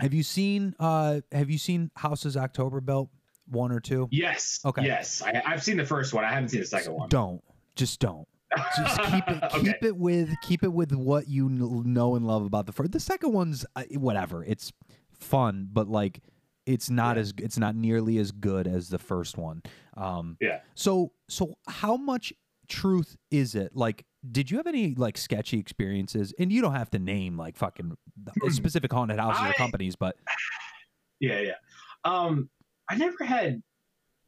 [0.00, 3.10] Have you seen uh, have you seen Houses October Built
[3.48, 4.08] one or two?
[4.10, 4.60] Yes.
[4.64, 4.84] Okay.
[4.84, 5.22] Yes.
[5.22, 6.24] I, I've seen the first one.
[6.24, 7.08] I haven't seen the second one.
[7.08, 7.42] Don't
[7.76, 8.26] just don't.
[8.76, 9.60] Just keep it Okay.
[9.60, 12.92] keep it with keep it with what you know and love about the first.
[12.92, 14.44] The second one's uh, whatever.
[14.44, 14.72] It's
[15.12, 16.20] fun, but like
[16.66, 17.20] it's not Yeah.
[17.22, 19.62] as it's not nearly as good as the first one.
[19.96, 20.60] Um, Yeah.
[20.74, 22.32] So so how much
[22.68, 23.74] truth is it?
[23.74, 26.32] Like, did you have any like sketchy experiences?
[26.38, 27.96] And you don't have to name like fucking
[28.50, 30.16] specific haunted houses or companies, but
[31.20, 31.52] Yeah, yeah.
[32.04, 32.48] Um,
[32.90, 33.62] I never had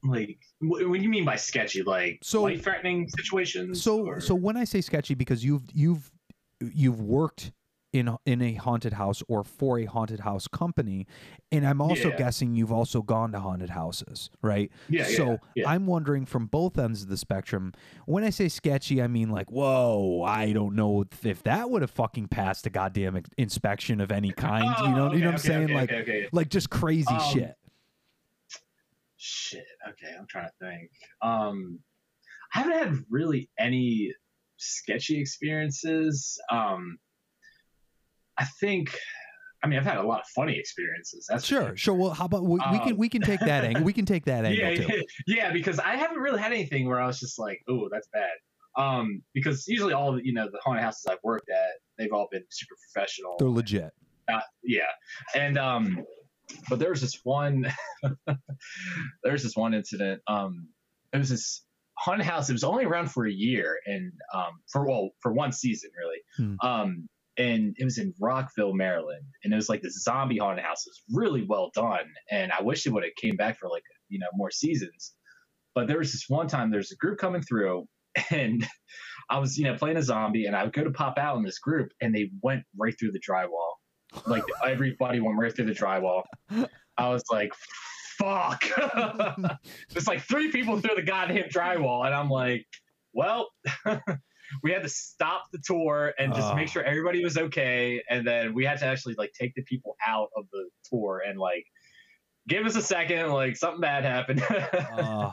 [0.02, 1.82] like wh- what do you mean by sketchy?
[1.82, 3.82] Like So- life threatening situations?
[3.82, 6.10] so or- so when I say sketchy, because you've you've
[6.60, 7.52] you've worked
[7.96, 11.06] in in a haunted house or for a haunted house company,
[11.50, 12.16] and I'm also Yeah.
[12.16, 14.70] guessing you've also gone to haunted houses, right?
[14.88, 15.68] yeah, yeah, so yeah.
[15.68, 17.72] I'm wondering from both ends of the spectrum.
[18.04, 21.90] When I say sketchy, I mean like, whoa, I don't know if, that would have
[21.90, 24.74] fucking passed a goddamn inspection of any kind.
[24.82, 25.64] you know, Oh, you know what okay, I'm okay, saying?
[25.64, 26.28] okay, like, okay, okay.
[26.32, 27.54] like just crazy Um, shit.
[29.16, 29.64] Shit.
[29.88, 30.90] Okay, I'm trying to think.
[31.22, 31.78] Um,
[32.54, 34.12] I haven't had really any
[34.58, 36.38] sketchy experiences.
[36.50, 36.98] Um,
[38.38, 38.96] I think.
[39.62, 41.26] I mean, I've had a lot of funny experiences.
[41.28, 41.94] That's Sure, sure.
[41.94, 43.82] Well, how about we, we can Um, we can take that angle.
[43.82, 44.86] We can take that angle yeah, too.
[44.94, 45.02] yeah,
[45.36, 48.30] yeah, because I haven't really had anything where I was just like, "Oh, that's bad."
[48.76, 52.28] Um, because usually all the you know the haunted houses I've worked at, they've all
[52.30, 53.36] been super professional.
[53.38, 53.92] They're legit.
[54.28, 54.82] Uh, yeah,
[55.34, 56.04] and um,
[56.68, 57.66] but there was this one,
[58.26, 60.20] there was this one incident.
[60.28, 60.68] Um,
[61.12, 62.50] it was this haunted house.
[62.50, 66.18] It was only around for a year, and um, for well, for one season really.
[66.36, 66.66] Hmm.
[66.66, 70.86] Um, and it was in Rockville, Maryland, and it was like this zombie haunted house.
[70.86, 73.82] It was really well done, and I wish it would have came back for like
[74.08, 75.14] you know more seasons.
[75.74, 77.86] But there was this one time there's a group coming through,
[78.30, 78.66] and
[79.28, 81.42] I was you know playing a zombie, and I would go to pop out in
[81.42, 83.74] this group, and they went right through the drywall.
[84.26, 86.22] Like everybody went right through the drywall.
[86.96, 87.52] I was like,
[88.18, 88.64] "Fuck!"
[89.94, 92.66] It's like three people through the goddamn drywall, and I'm like,
[93.12, 93.48] "Well."
[94.62, 96.54] We had to stop the tour and just Oh.
[96.54, 99.96] make sure everybody was okay and then we had to actually like take the people
[100.06, 101.64] out of the tour and like
[102.48, 104.42] give us a second like something bad happened
[104.98, 105.32] Uh,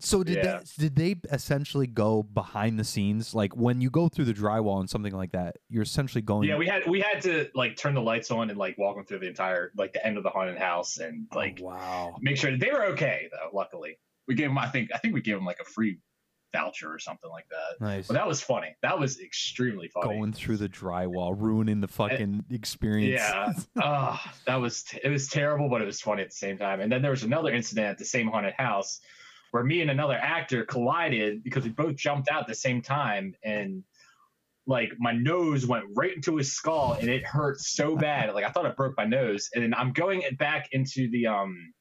[0.00, 0.42] so did Yeah.
[0.42, 3.34] that, did they essentially go behind the scenes?
[3.34, 6.46] Like when you go through the drywall and something like that, you're essentially going.
[6.48, 9.06] yeah we had we had to like turn the lights on and like walk them
[9.06, 12.14] through the entire like the end of the haunted house and Oh, like wow.
[12.20, 15.22] make sure they were okay though luckily we gave them i think i think we
[15.22, 15.98] gave them like a free
[16.54, 18.06] voucher or something like that Nice.
[18.06, 22.44] but that was funny that was extremely funny Going through the drywall, ruining the fucking
[22.50, 23.20] experience.
[23.20, 23.52] Yeah.
[23.82, 26.80] oh, that was it was terrible, but it was funny at the same time.
[26.80, 29.00] And then there was another incident at the same haunted house
[29.50, 33.34] where me and another actor collided because we both jumped out at the same time
[33.44, 33.82] and
[34.66, 38.32] like my nose went right into his skull and it hurt so bad.
[38.34, 39.50] Like I thought I broke my nose.
[39.54, 41.72] And then I'm going back into the um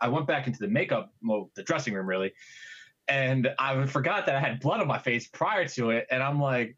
[0.00, 2.32] I went back into the makeup well, the dressing room really.
[3.08, 6.06] And I forgot that I had blood on my face prior to it.
[6.10, 6.76] And I'm like,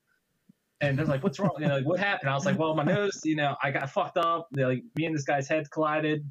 [0.81, 1.57] and they're like, "What's wrong?
[1.59, 3.91] You know, like, what happened?" I was like, "Well, my nose, you know, I got
[3.91, 4.49] fucked up.
[4.53, 6.29] They're like, me and this guy's head collided."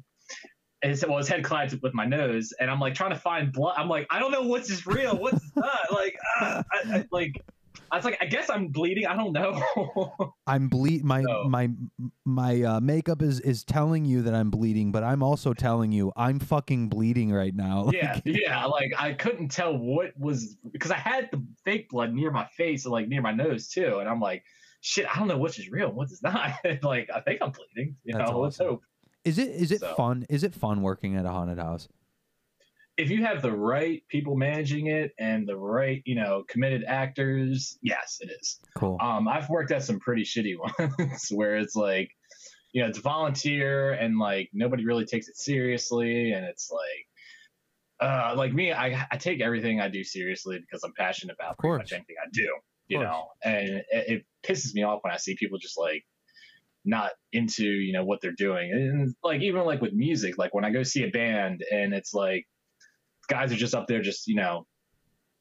[0.82, 3.52] And said, "Well, his head collided with my nose," and I'm like trying to find
[3.52, 3.74] blood.
[3.78, 5.90] I'm like, I don't know what's is real, what's not.
[5.90, 7.42] Like, ah, I, I, like,
[7.94, 9.06] I was like, I guess I'm bleeding.
[9.06, 10.34] I don't know.
[10.48, 11.04] I'm bleed.
[11.04, 11.70] My my
[12.24, 16.12] my uh, makeup is is telling you that I'm bleeding, but I'm also telling you
[16.16, 17.90] I'm fucking bleeding right now.
[17.94, 18.64] yeah, yeah.
[18.64, 22.84] Like, I couldn't tell what was because I had the fake blood near my face
[22.84, 24.42] and like near my nose too, and I'm like.
[24.86, 26.58] Shit, I don't know which is real, and what is not.
[26.82, 27.96] like, I think I'm bleeding.
[28.04, 28.82] You know, let's hope.
[29.24, 30.26] Is it is it So- fun?
[30.28, 31.88] Is it fun working at a haunted house?
[32.96, 37.76] If you have the right people managing it and the right, you know, committed actors,
[37.82, 38.60] yes, it is.
[38.76, 38.98] Cool.
[39.00, 40.54] Um, I've worked at some pretty shitty
[40.98, 42.10] ones where it's like,
[42.72, 48.34] you know, it's volunteer and like nobody really takes it seriously, and it's like, uh,
[48.36, 51.92] like me, I I take everything I do seriously because I'm passionate about pretty much
[51.92, 52.48] anything I do,
[52.88, 56.04] you know, and it, it pisses me off when I see people just like
[56.84, 60.66] not into you know what they're doing and like even like with music like when
[60.66, 62.46] i go see a band and it's like
[63.28, 64.66] guys are just up there just you know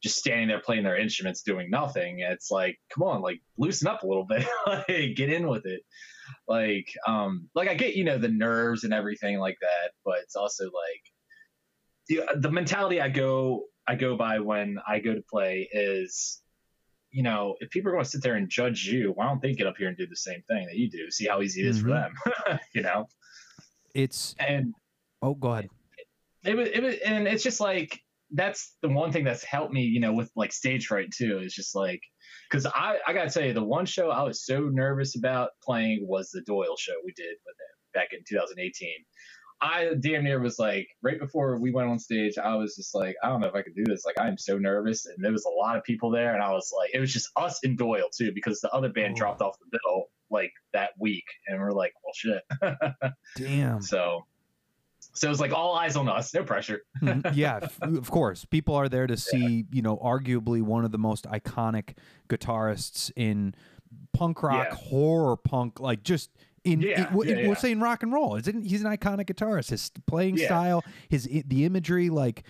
[0.02, 4.04] just standing there playing their instruments doing nothing it's like come on like loosen up
[4.04, 5.82] a little bit like get in with it
[6.48, 10.36] like um like i get you know the nerves and everything like that but it's
[10.36, 11.04] also like
[12.08, 16.44] the, the mentality i go i go by when i go to play is
[17.14, 19.54] you know, if people are going to sit there and judge you, why don't they
[19.54, 21.12] get up here and do the same thing that you do?
[21.12, 22.14] See how easy it is for them,
[22.74, 23.08] you know?
[23.94, 24.74] It's And
[25.22, 25.70] oh, go ahead.
[26.46, 28.00] It was, it was, and it's just like
[28.32, 31.40] that's the one thing that's helped me, you know, with like stage fright too.
[31.40, 32.02] Is just like
[32.50, 36.06] because I I gotta tell you, the one show I was so nervous about playing
[36.08, 38.90] was the Doyle show we did with him back in 2018.
[39.62, 43.16] I damn near was like right before we went on stage, I was just like,
[43.24, 44.04] I don't know if I could do this.
[44.06, 46.52] Like I am so nervous, and there was a lot of people there, and I
[46.52, 49.20] was like, it was just us and Doyle too, because the other band Oh.
[49.20, 52.44] dropped off the bill like that week, and we're like, well, shit.
[53.38, 53.82] Damn.
[53.82, 54.26] so,
[55.14, 56.82] so it was like all eyes on us, no pressure.
[57.02, 57.36] Mhm.
[57.36, 58.46] yeah, of course.
[58.46, 61.96] People are there to see, you know, arguably one of the most iconic
[62.30, 63.54] guitarists in
[64.14, 64.76] punk rock, Yeah.
[64.76, 66.30] horror punk, like just
[66.64, 67.54] in, Yeah, yeah, we'll yeah.
[67.56, 68.36] say in rock and roll.
[68.38, 69.70] Isn't he's an iconic guitarist?
[69.70, 70.46] His playing Yeah.
[70.46, 72.44] style, his the imagery, like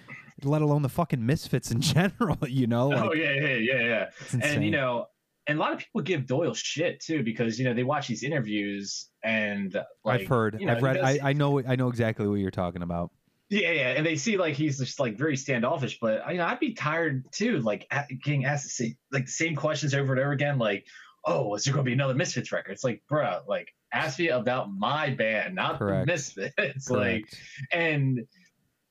[0.44, 2.38] let alone the fucking misfits in general.
[2.48, 4.40] You know, like, oh yeah, yeah, yeah, yeah.
[4.42, 5.08] And you know,
[5.48, 8.24] and a lot of people give Doyle shit too because you know they watch these
[8.24, 11.90] interviews and like, I've heard, you know, I've read, does- I, I know, I know
[11.90, 13.12] exactly what you're talking about.
[13.50, 16.00] Yeah, yeah, and they see like he's just like very standoffish.
[16.00, 17.88] But you know, I'd be tired too, like
[18.24, 20.58] getting asked the same, like the same questions over and over again.
[20.58, 20.88] Like,
[21.26, 22.72] oh, is there going to be another Misfits record?
[22.72, 26.08] It's like, bruh, like ask me about my band, not Correct.
[26.08, 26.90] the Misfits.
[26.90, 27.26] like,
[27.72, 28.26] and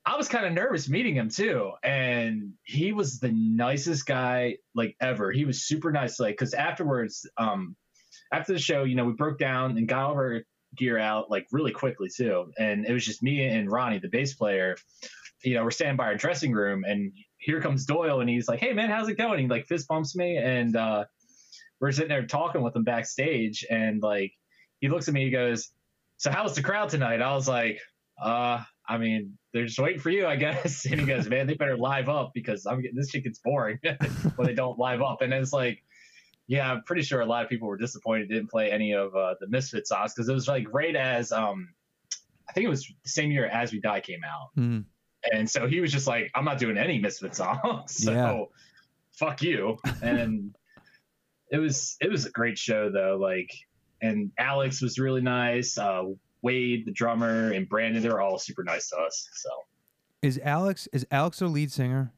[0.05, 1.71] I was kind of nervous meeting him too.
[1.83, 5.31] And he was the nicest guy like ever.
[5.31, 6.19] He was super nice.
[6.19, 7.75] Like, because afterwards, um,
[8.31, 10.41] after the show, you know, we broke down and got all our
[10.75, 12.51] gear out like really quickly too.
[12.57, 14.75] And it was just me and Ronnie, the bass player.
[15.43, 18.61] You know, we're standing by our dressing room, and here comes Doyle, and he's like,
[18.61, 21.03] "Hey man, how's it going?" He like fist bumps me, and uh,
[21.81, 24.31] we're sitting there talking with him backstage, and like
[24.79, 25.69] he looks at me, he goes,
[26.15, 27.81] "So how was the crowd tonight?" I was like,
[28.21, 31.53] "Uh, I mean, they're just waiting for you, I guess." And he goes, "Man, they
[31.53, 33.79] better live up because I'm getting this shit gets boring
[34.35, 35.83] when they don't live up." And it's like,
[36.47, 39.35] yeah, I'm pretty sure a lot of people were disappointed didn't play any of uh,
[39.39, 41.69] the Misfit songs because it was like right as um,
[42.49, 44.83] I think it was the same year As We Die came out, Mhm.
[45.31, 48.43] and so he was just like, "I'm not doing any Misfit songs." so Yeah.
[49.13, 49.77] fuck you.
[50.01, 50.55] And
[51.51, 53.17] it was it was a great show though.
[53.21, 53.51] Like,
[54.01, 55.77] and Alex was really nice.
[55.77, 56.03] Uh,
[56.43, 59.27] Wade, the drummer, and Brandon, they're all super nice to us.
[59.33, 59.49] So
[60.21, 62.13] Is Alex is Alex their lead singer?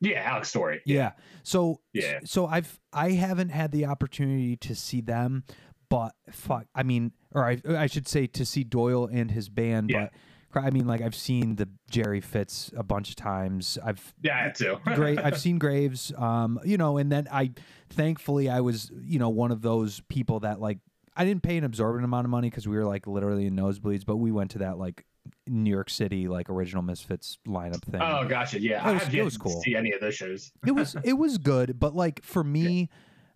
[0.00, 0.80] yeah, Alex Story.
[0.86, 1.12] Yeah.
[1.42, 2.20] So Yeah.
[2.24, 5.44] So I've I haven't had the opportunity to see them,
[5.88, 9.90] but fuck, I mean, or I I should say to see Doyle and his band,
[9.90, 10.08] Yeah.
[10.54, 13.78] but I mean, like I've seen the Jerry Fitz a bunch of times.
[13.84, 14.80] I've Yeah, I had to.
[14.94, 15.18] great.
[15.18, 17.52] I've seen Graves, um, you know, and then I,
[17.90, 20.78] thankfully, I was, you know, one of those people that like
[21.20, 24.06] I didn't pay an absorbent amount of money because we were like literally in nosebleeds,
[24.06, 25.04] but we went to that like
[25.46, 28.00] New York City like original Misfits lineup thing.
[28.00, 28.60] Oh, gotcha.
[28.60, 29.60] Yeah, It I was- have it was to cool.
[29.62, 30.50] see any of those shows.
[30.66, 32.88] it was it was good, but like for me,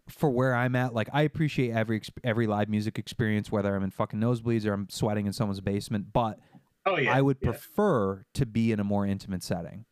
[0.09, 3.91] for where I'm at, like I appreciate every every live music experience, whether I'm in
[3.91, 6.13] fucking nosebleeds or I'm sweating in someone's basement.
[6.13, 6.39] But
[6.87, 7.51] Oh yeah, I would yeah.
[7.51, 9.85] prefer to be in a more intimate setting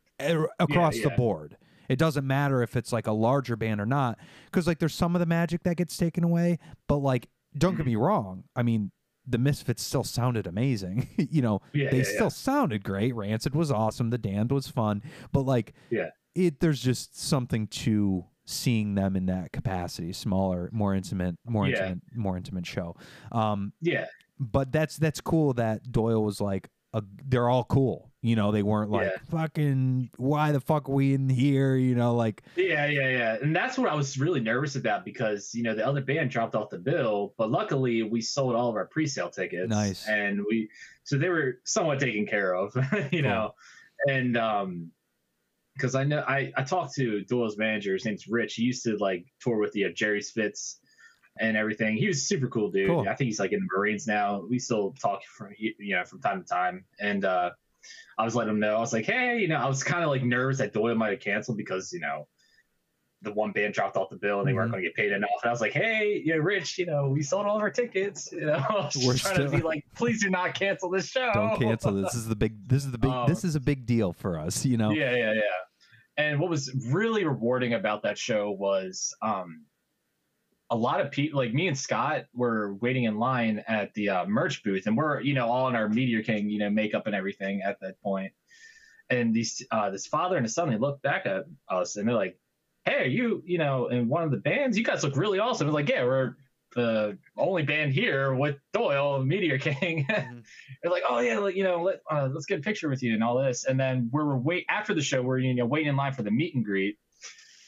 [0.58, 1.16] across the yeah.
[1.16, 1.56] board.
[1.88, 5.14] It doesn't matter if it's like a larger band or not, because like there's some
[5.14, 6.58] of the magic that gets taken away.
[6.88, 7.76] But like, don't Mm-hmm.
[7.78, 8.44] get me wrong.
[8.56, 8.90] I mean,
[9.26, 11.08] the Misfits still sounded amazing.
[11.16, 12.28] you know, Yeah, they yeah, still yeah.
[12.30, 13.14] sounded great.
[13.14, 14.10] Rancid was awesome.
[14.10, 15.02] The Damned was fun.
[15.32, 16.08] But like, Yeah.
[16.34, 22.00] it there's just something to seeing them in that capacity, smaller, more intimate, more intimate,
[22.14, 22.96] more intimate show.
[23.30, 24.06] Um, Yeah,
[24.40, 28.10] but that's that's cool that Doyle was like a, they're all cool.
[28.24, 29.18] You know, they weren't like Yeah.
[29.30, 31.74] fucking why the fuck are we in here?
[31.74, 33.36] You know, like yeah, yeah, yeah.
[33.42, 36.54] And that's what I was really nervous about because you know the other band dropped
[36.54, 39.68] off the bill, but luckily we sold all of our pre-sale tickets.
[39.68, 40.06] Nice.
[40.06, 40.70] And we
[41.02, 42.76] so they were somewhat taken care of,
[43.12, 43.54] you know.
[44.08, 44.92] And um
[45.74, 47.94] because I know I I talked to Doyle's manager.
[47.94, 48.54] His name's Rich.
[48.54, 50.78] He used to like tour with the uh, Jerry Spitz
[51.40, 51.96] and everything.
[51.96, 52.88] He was a super cool dude.
[52.88, 53.00] Cool.
[53.08, 54.44] I think he's like in the Marines now.
[54.48, 56.84] We still talk from you know from time to time.
[57.00, 57.50] And uh
[58.18, 58.76] I was letting him know.
[58.76, 61.10] I was like, hey, you know, I was kind of like nervous that Doyle might
[61.10, 62.26] have canceled because you know
[63.22, 64.72] the one band dropped off the bill and they weren't Mhm.
[64.72, 65.30] going to get paid enough.
[65.44, 67.70] And I was like, hey, you know, Rich, you know, we sold all of our
[67.70, 68.32] tickets.
[68.32, 71.06] You know, I was We're trying still- to be like, please do not cancel this
[71.08, 71.30] show.
[71.32, 72.06] don't cancel this.
[72.12, 73.24] This is the big this is the big Oh.
[73.28, 74.90] this is a big deal for us, you know.
[74.90, 75.40] Yeah, yeah, yeah.
[76.16, 79.66] And what was really rewarding about that show was um,
[80.72, 84.24] a lot of people, like me and Scott, were waiting in line at the uh,
[84.26, 87.14] merch booth, and we're you know all in our Meteor King you know makeup and
[87.14, 88.32] everything at that point.
[89.10, 92.14] And these uh, this father and his son, they look back at us and they're
[92.16, 92.38] like,
[92.86, 94.78] "Hey, are you you know in one of the bands?
[94.78, 96.36] You guys look really awesome." We're like, "Yeah, we're."
[96.74, 100.42] The only band here with Doyle, Meteor King, Mhm.
[100.82, 103.12] they're like, oh yeah, like, you know, let, uh, let's get a picture with you
[103.12, 103.66] and all this.
[103.66, 106.30] And then we're wait after the show, we're you know waiting in line for the
[106.30, 106.96] meet and greet,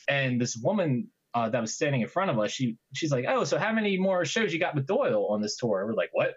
[0.08, 3.44] and this woman uh, that was standing in front of us, she she's like, "Oh,
[3.44, 6.34] so how many more shows you got with Doyle on this tour?" We're like, "What?"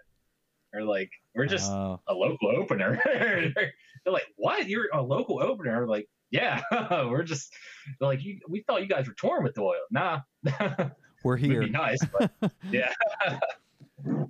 [0.72, 2.00] We're like, "We're just Oh.
[2.08, 3.72] a local opener." they're
[4.06, 4.68] like, "What?
[4.68, 6.60] You're a local opener?" We're like, "Yeah,
[7.08, 7.52] we're just."
[8.00, 10.20] Like, you, "We thought you guys were touring with Doyle." Nah,
[11.24, 11.60] we're would here.
[11.62, 12.30] be nice, but
[12.70, 12.92] yeah.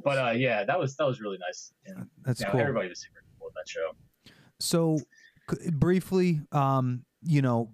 [0.05, 1.73] but uh, yeah, that was that was really nice.
[1.87, 2.61] And, That's you know, cool.
[2.61, 4.33] Everybody was super cool at that show.
[4.61, 4.99] So,
[5.73, 7.73] briefly, um, you know,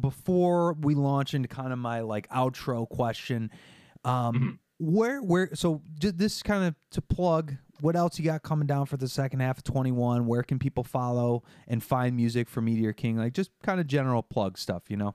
[0.00, 3.50] before we launch into kind of my like outro question,
[4.04, 4.58] um, Mhm.
[4.78, 8.96] where where so this kind of to plug what else you got coming down for
[8.96, 13.16] the second half of 21 where can people follow and find music for meteor king
[13.16, 15.14] like just kind of general plug stuff you know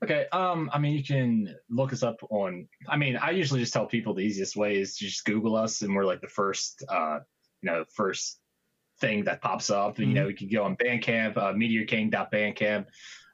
[0.00, 0.26] Okay.
[0.30, 2.68] Um, I mean, you can look us up on.
[2.88, 5.82] I mean, I usually just tell people the easiest way is to just Google us,
[5.82, 7.18] and we're like the first, uh,
[7.62, 8.38] you know, first
[9.00, 9.98] thing that pops up.
[9.98, 10.12] You Mhm.
[10.12, 12.86] know, you can go on Bandcamp, uh, MeteorKing.bandcamp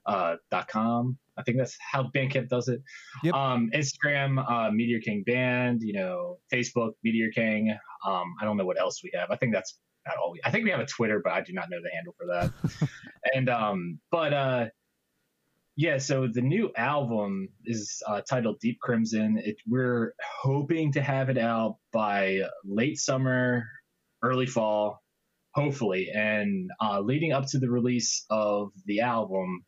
[0.06, 1.18] uh, dot com.
[1.36, 2.80] I think that's how Bandcamp does it.
[3.24, 3.34] Yep.
[3.34, 5.80] Um, Instagram, uh, Meteor King Band.
[5.82, 7.76] You know, Facebook, Meteor King.
[8.06, 9.30] Um, I don't know what else we have.
[9.30, 10.32] I think that's not all.
[10.32, 12.26] We, I think we have a Twitter, but I do not know the handle for
[12.26, 12.88] that.
[13.34, 14.66] and um, but uh
[15.76, 19.40] yeah, so the new album is uh, titled Deep Crimson.
[19.42, 23.64] It, we're hoping to have it out by late summer,
[24.22, 25.02] early fall,
[25.52, 26.10] hopefully.
[26.14, 29.64] And uh, leading up to the release of the album,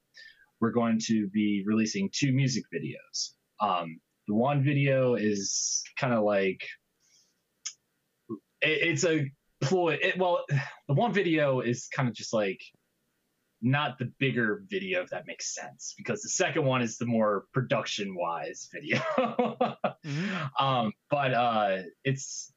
[0.61, 3.30] we're going to be releasing two music videos.
[3.61, 3.98] Um,
[4.28, 6.66] the one video is kind of like
[8.61, 9.30] it, it's a
[9.61, 9.98] ploy.
[10.00, 10.44] It, well,
[10.88, 12.61] the one video is kind of just like
[13.62, 17.44] not the bigger video, if that makes sense, because the second one is the more
[17.52, 19.00] production wise video.
[20.59, 22.52] um, but uh, it's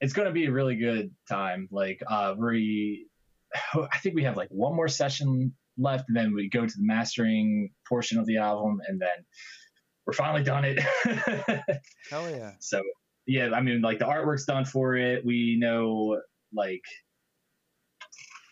[0.00, 1.68] it's going to be a really good time.
[1.70, 3.06] Like uh, we,
[3.74, 6.84] I think we have like one more session left, and then we go to the
[6.84, 9.24] mastering portion of the album, and then
[10.06, 10.78] we're finally done it.
[12.10, 12.82] hell yeah so
[13.30, 15.24] yeah, I mean, like the artwork's done for it.
[15.24, 16.20] We know
[16.52, 16.82] like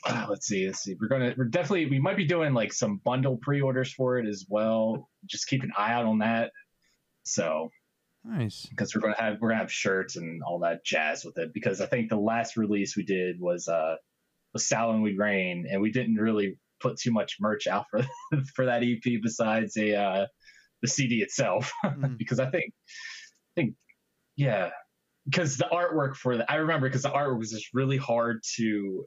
[0.07, 0.95] uh, let's see, let's see.
[1.01, 4.47] We're gonna we're definitely we might be doing like some bundle pre-orders for it as
[4.49, 5.09] well.
[5.27, 6.53] Just keep an eye out on that.
[7.25, 7.71] So
[8.25, 11.53] nice because we're gonna have we're gonna have shirts and all that jazz with it.
[11.53, 13.97] Because I think the last release we did was uh
[14.53, 18.01] was Sow and We Rain, and we didn't really put too much merch out for
[18.55, 20.27] for that EP besides a uh
[20.83, 21.73] the CD itself.
[21.85, 22.17] Mm.
[22.19, 22.73] because I think
[23.57, 23.75] I think
[24.37, 24.71] yeah
[25.25, 29.05] because the artwork for the I remember because the artwork was just really hard to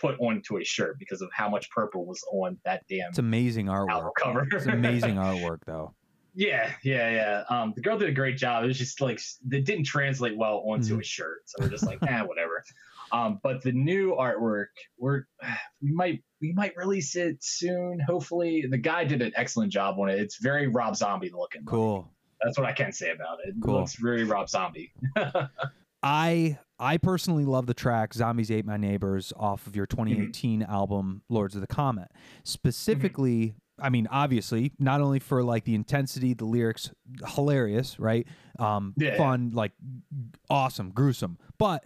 [0.00, 3.66] put onto a shirt because of how much purple was on that damn it's amazing
[3.66, 4.46] artwork cover.
[4.52, 5.94] it's amazing artwork though
[6.36, 7.42] Yeah, yeah, yeah.
[7.48, 8.64] Um, the girl did a great job.
[8.64, 9.20] It was just like
[9.52, 11.00] it didn't translate well onto Mhm.
[11.00, 12.64] a shirt, so we're just like, ah, whatever.
[13.12, 14.66] Um, but the new artwork,
[14.98, 15.24] we're
[15.82, 18.00] we might we might release it soon.
[18.06, 20.18] Hopefully, the guy did an excellent job on it.
[20.18, 21.64] It's very Rob Zombie looking.
[21.64, 22.10] cool
[22.42, 23.50] That's what I can say about it.
[23.50, 23.74] It Cool.
[23.80, 24.92] looks very Rob Zombie.
[26.02, 30.02] I I personally love the track "Zombies Ate My Neighbors" off of your Mm-hmm.
[30.02, 32.08] 2018 album "Lords of the Comet."
[32.42, 36.90] Specifically, I mean, obviously, not only for like the intensity, the lyrics,
[37.34, 38.26] hilarious, right?
[38.58, 39.16] Um, Yeah, yeah.
[39.16, 39.72] fun, like
[40.50, 41.84] awesome, gruesome, but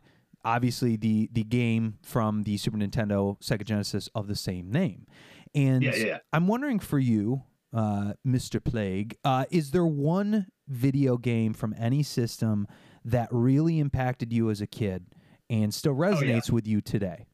[0.48, 5.06] obviously the the game from the Super Nintendo, Sega Genesis of the same name,
[5.54, 6.18] and Yeah, yeah.
[6.32, 7.42] I'm wondering for you,
[7.72, 8.62] uh, Mr.
[8.62, 12.66] Plague, uh, is there one video game from any system
[13.04, 15.06] that really impacted you as a kid
[15.50, 17.26] and still resonates with you today?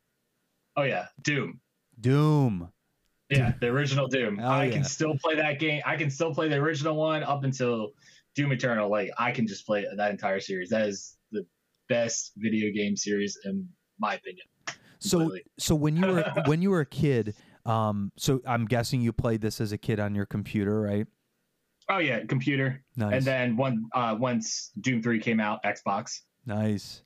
[0.77, 1.61] Oh yeah, Doom.
[2.01, 2.71] Doom.
[3.31, 4.39] Yeah, the original Doom.
[4.39, 4.73] Hell I yeah.
[4.73, 5.83] can still play that game.
[5.87, 7.93] I can still play the original one up until
[8.35, 8.91] Doom Eternal.
[8.91, 10.71] Like I can just play that entire series.
[10.71, 11.17] That is
[11.89, 13.69] best video game series in
[13.99, 14.47] my opinion.
[14.99, 15.51] So, Completely.
[15.59, 17.35] so when you were when you were a kid,
[17.67, 21.07] um, so I'm guessing you played this as a kid on your computer, right?
[21.91, 22.83] Oh yeah, computer.
[22.97, 26.21] Nice, And then one uh, once Doom Three came out, Xbox.
[26.47, 27.03] nice.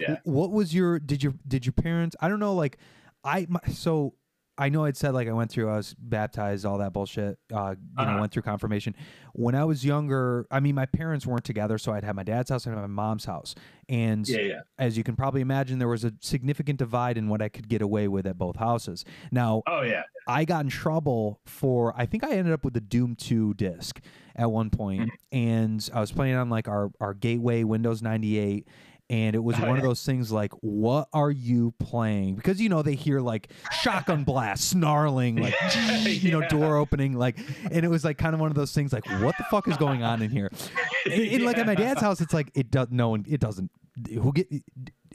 [0.00, 0.16] Yeah.
[0.24, 2.16] What was your did your did your parents?
[2.20, 2.54] I don't know.
[2.54, 2.78] Like,
[3.22, 4.14] I my, so
[4.58, 7.38] I know I'd said like I went through I was baptized all that bullshit.
[7.52, 8.20] Uh, you know, Uh-huh.
[8.20, 8.94] went through confirmation.
[9.34, 12.48] When I was younger, I mean, my parents weren't together, so I'd have my dad's
[12.50, 13.54] house and my mom's house,
[13.88, 14.60] and Yeah, yeah.
[14.78, 17.82] as you can probably imagine, there was a significant divide in what I could get
[17.82, 19.04] away with at both houses.
[19.30, 20.04] Now, Oh yeah.
[20.26, 24.00] I got in trouble for I think I ended up with the Doom 2 disc
[24.34, 25.36] at one point, Mm-hmm.
[25.36, 28.66] and I was playing on like our our gateway Windows 98
[29.08, 32.68] and it was Oh, one of those things like what are you playing because you
[32.68, 33.50] know they hear like
[33.80, 35.54] shotgun blast snarling like
[36.04, 36.48] you know Yeah.
[36.48, 37.38] door opening like
[37.70, 39.76] and it was like kind of one of those things like what the fuck is
[39.76, 40.50] going on in here
[41.04, 43.70] and, and, like at my dad's house it's like it does no one it doesn't
[44.12, 44.48] who get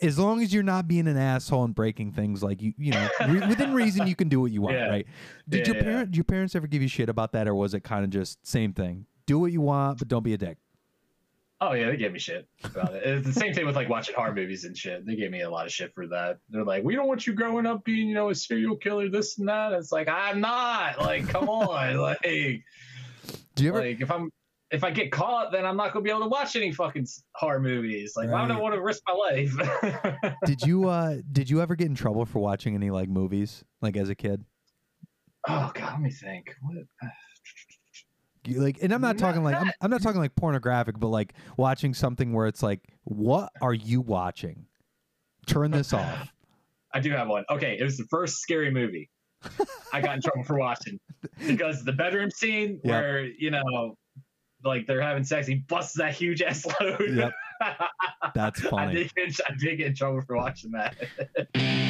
[0.02, 3.08] as long as you're not being an asshole and breaking things like you you know
[3.28, 4.88] re- within reason you can do what you want Yeah.
[4.90, 5.08] right
[5.50, 5.84] did Yeah, your yeah.
[5.84, 8.46] parent your parents ever give you shit about that or was it kind of just
[8.48, 10.58] same thing do what you want, but don't be a dick.
[11.64, 13.04] Oh yeah, they gave me shit about it.
[13.06, 15.06] It's the same thing with like watching horror movies and shit.
[15.06, 16.40] They gave me a lot of shit for that.
[16.50, 19.38] They're like, we don't want you growing up being, you know, a serial killer, this
[19.38, 19.72] and that.
[19.74, 20.98] It's like I'm not.
[21.00, 21.98] Like, come on.
[22.24, 22.64] like,
[23.56, 23.80] Do you ever?
[23.82, 24.32] like if I'm
[24.72, 27.06] if I get caught, then I'm not gonna be able to watch any fucking
[27.36, 28.14] horror movies.
[28.16, 28.64] Like, why would I Right.
[28.64, 30.34] want to risk my life?
[30.46, 33.96] did you uh did you ever get in trouble for watching any like movies like
[33.98, 34.44] as a kid?
[35.48, 36.56] oh god, let me think.
[36.64, 36.78] What?
[38.48, 41.94] Like, and I'm not talking like I'm, I'm not talking like pornographic, but like watching
[41.94, 44.66] something where it's like, what are you watching?
[45.46, 46.34] Turn this off.
[46.94, 47.46] I do have one.
[47.50, 49.10] Okay, it was the first scary movie
[49.94, 51.00] I got in trouble for watching
[51.48, 52.92] because the bedroom scene Yep.
[52.92, 53.96] where you know,
[54.64, 57.00] like they're having sex, he busts that huge ass load.
[57.16, 57.32] Yep.
[58.36, 58.94] That's I funny.
[58.96, 60.96] did, get, I did get in trouble for watching that.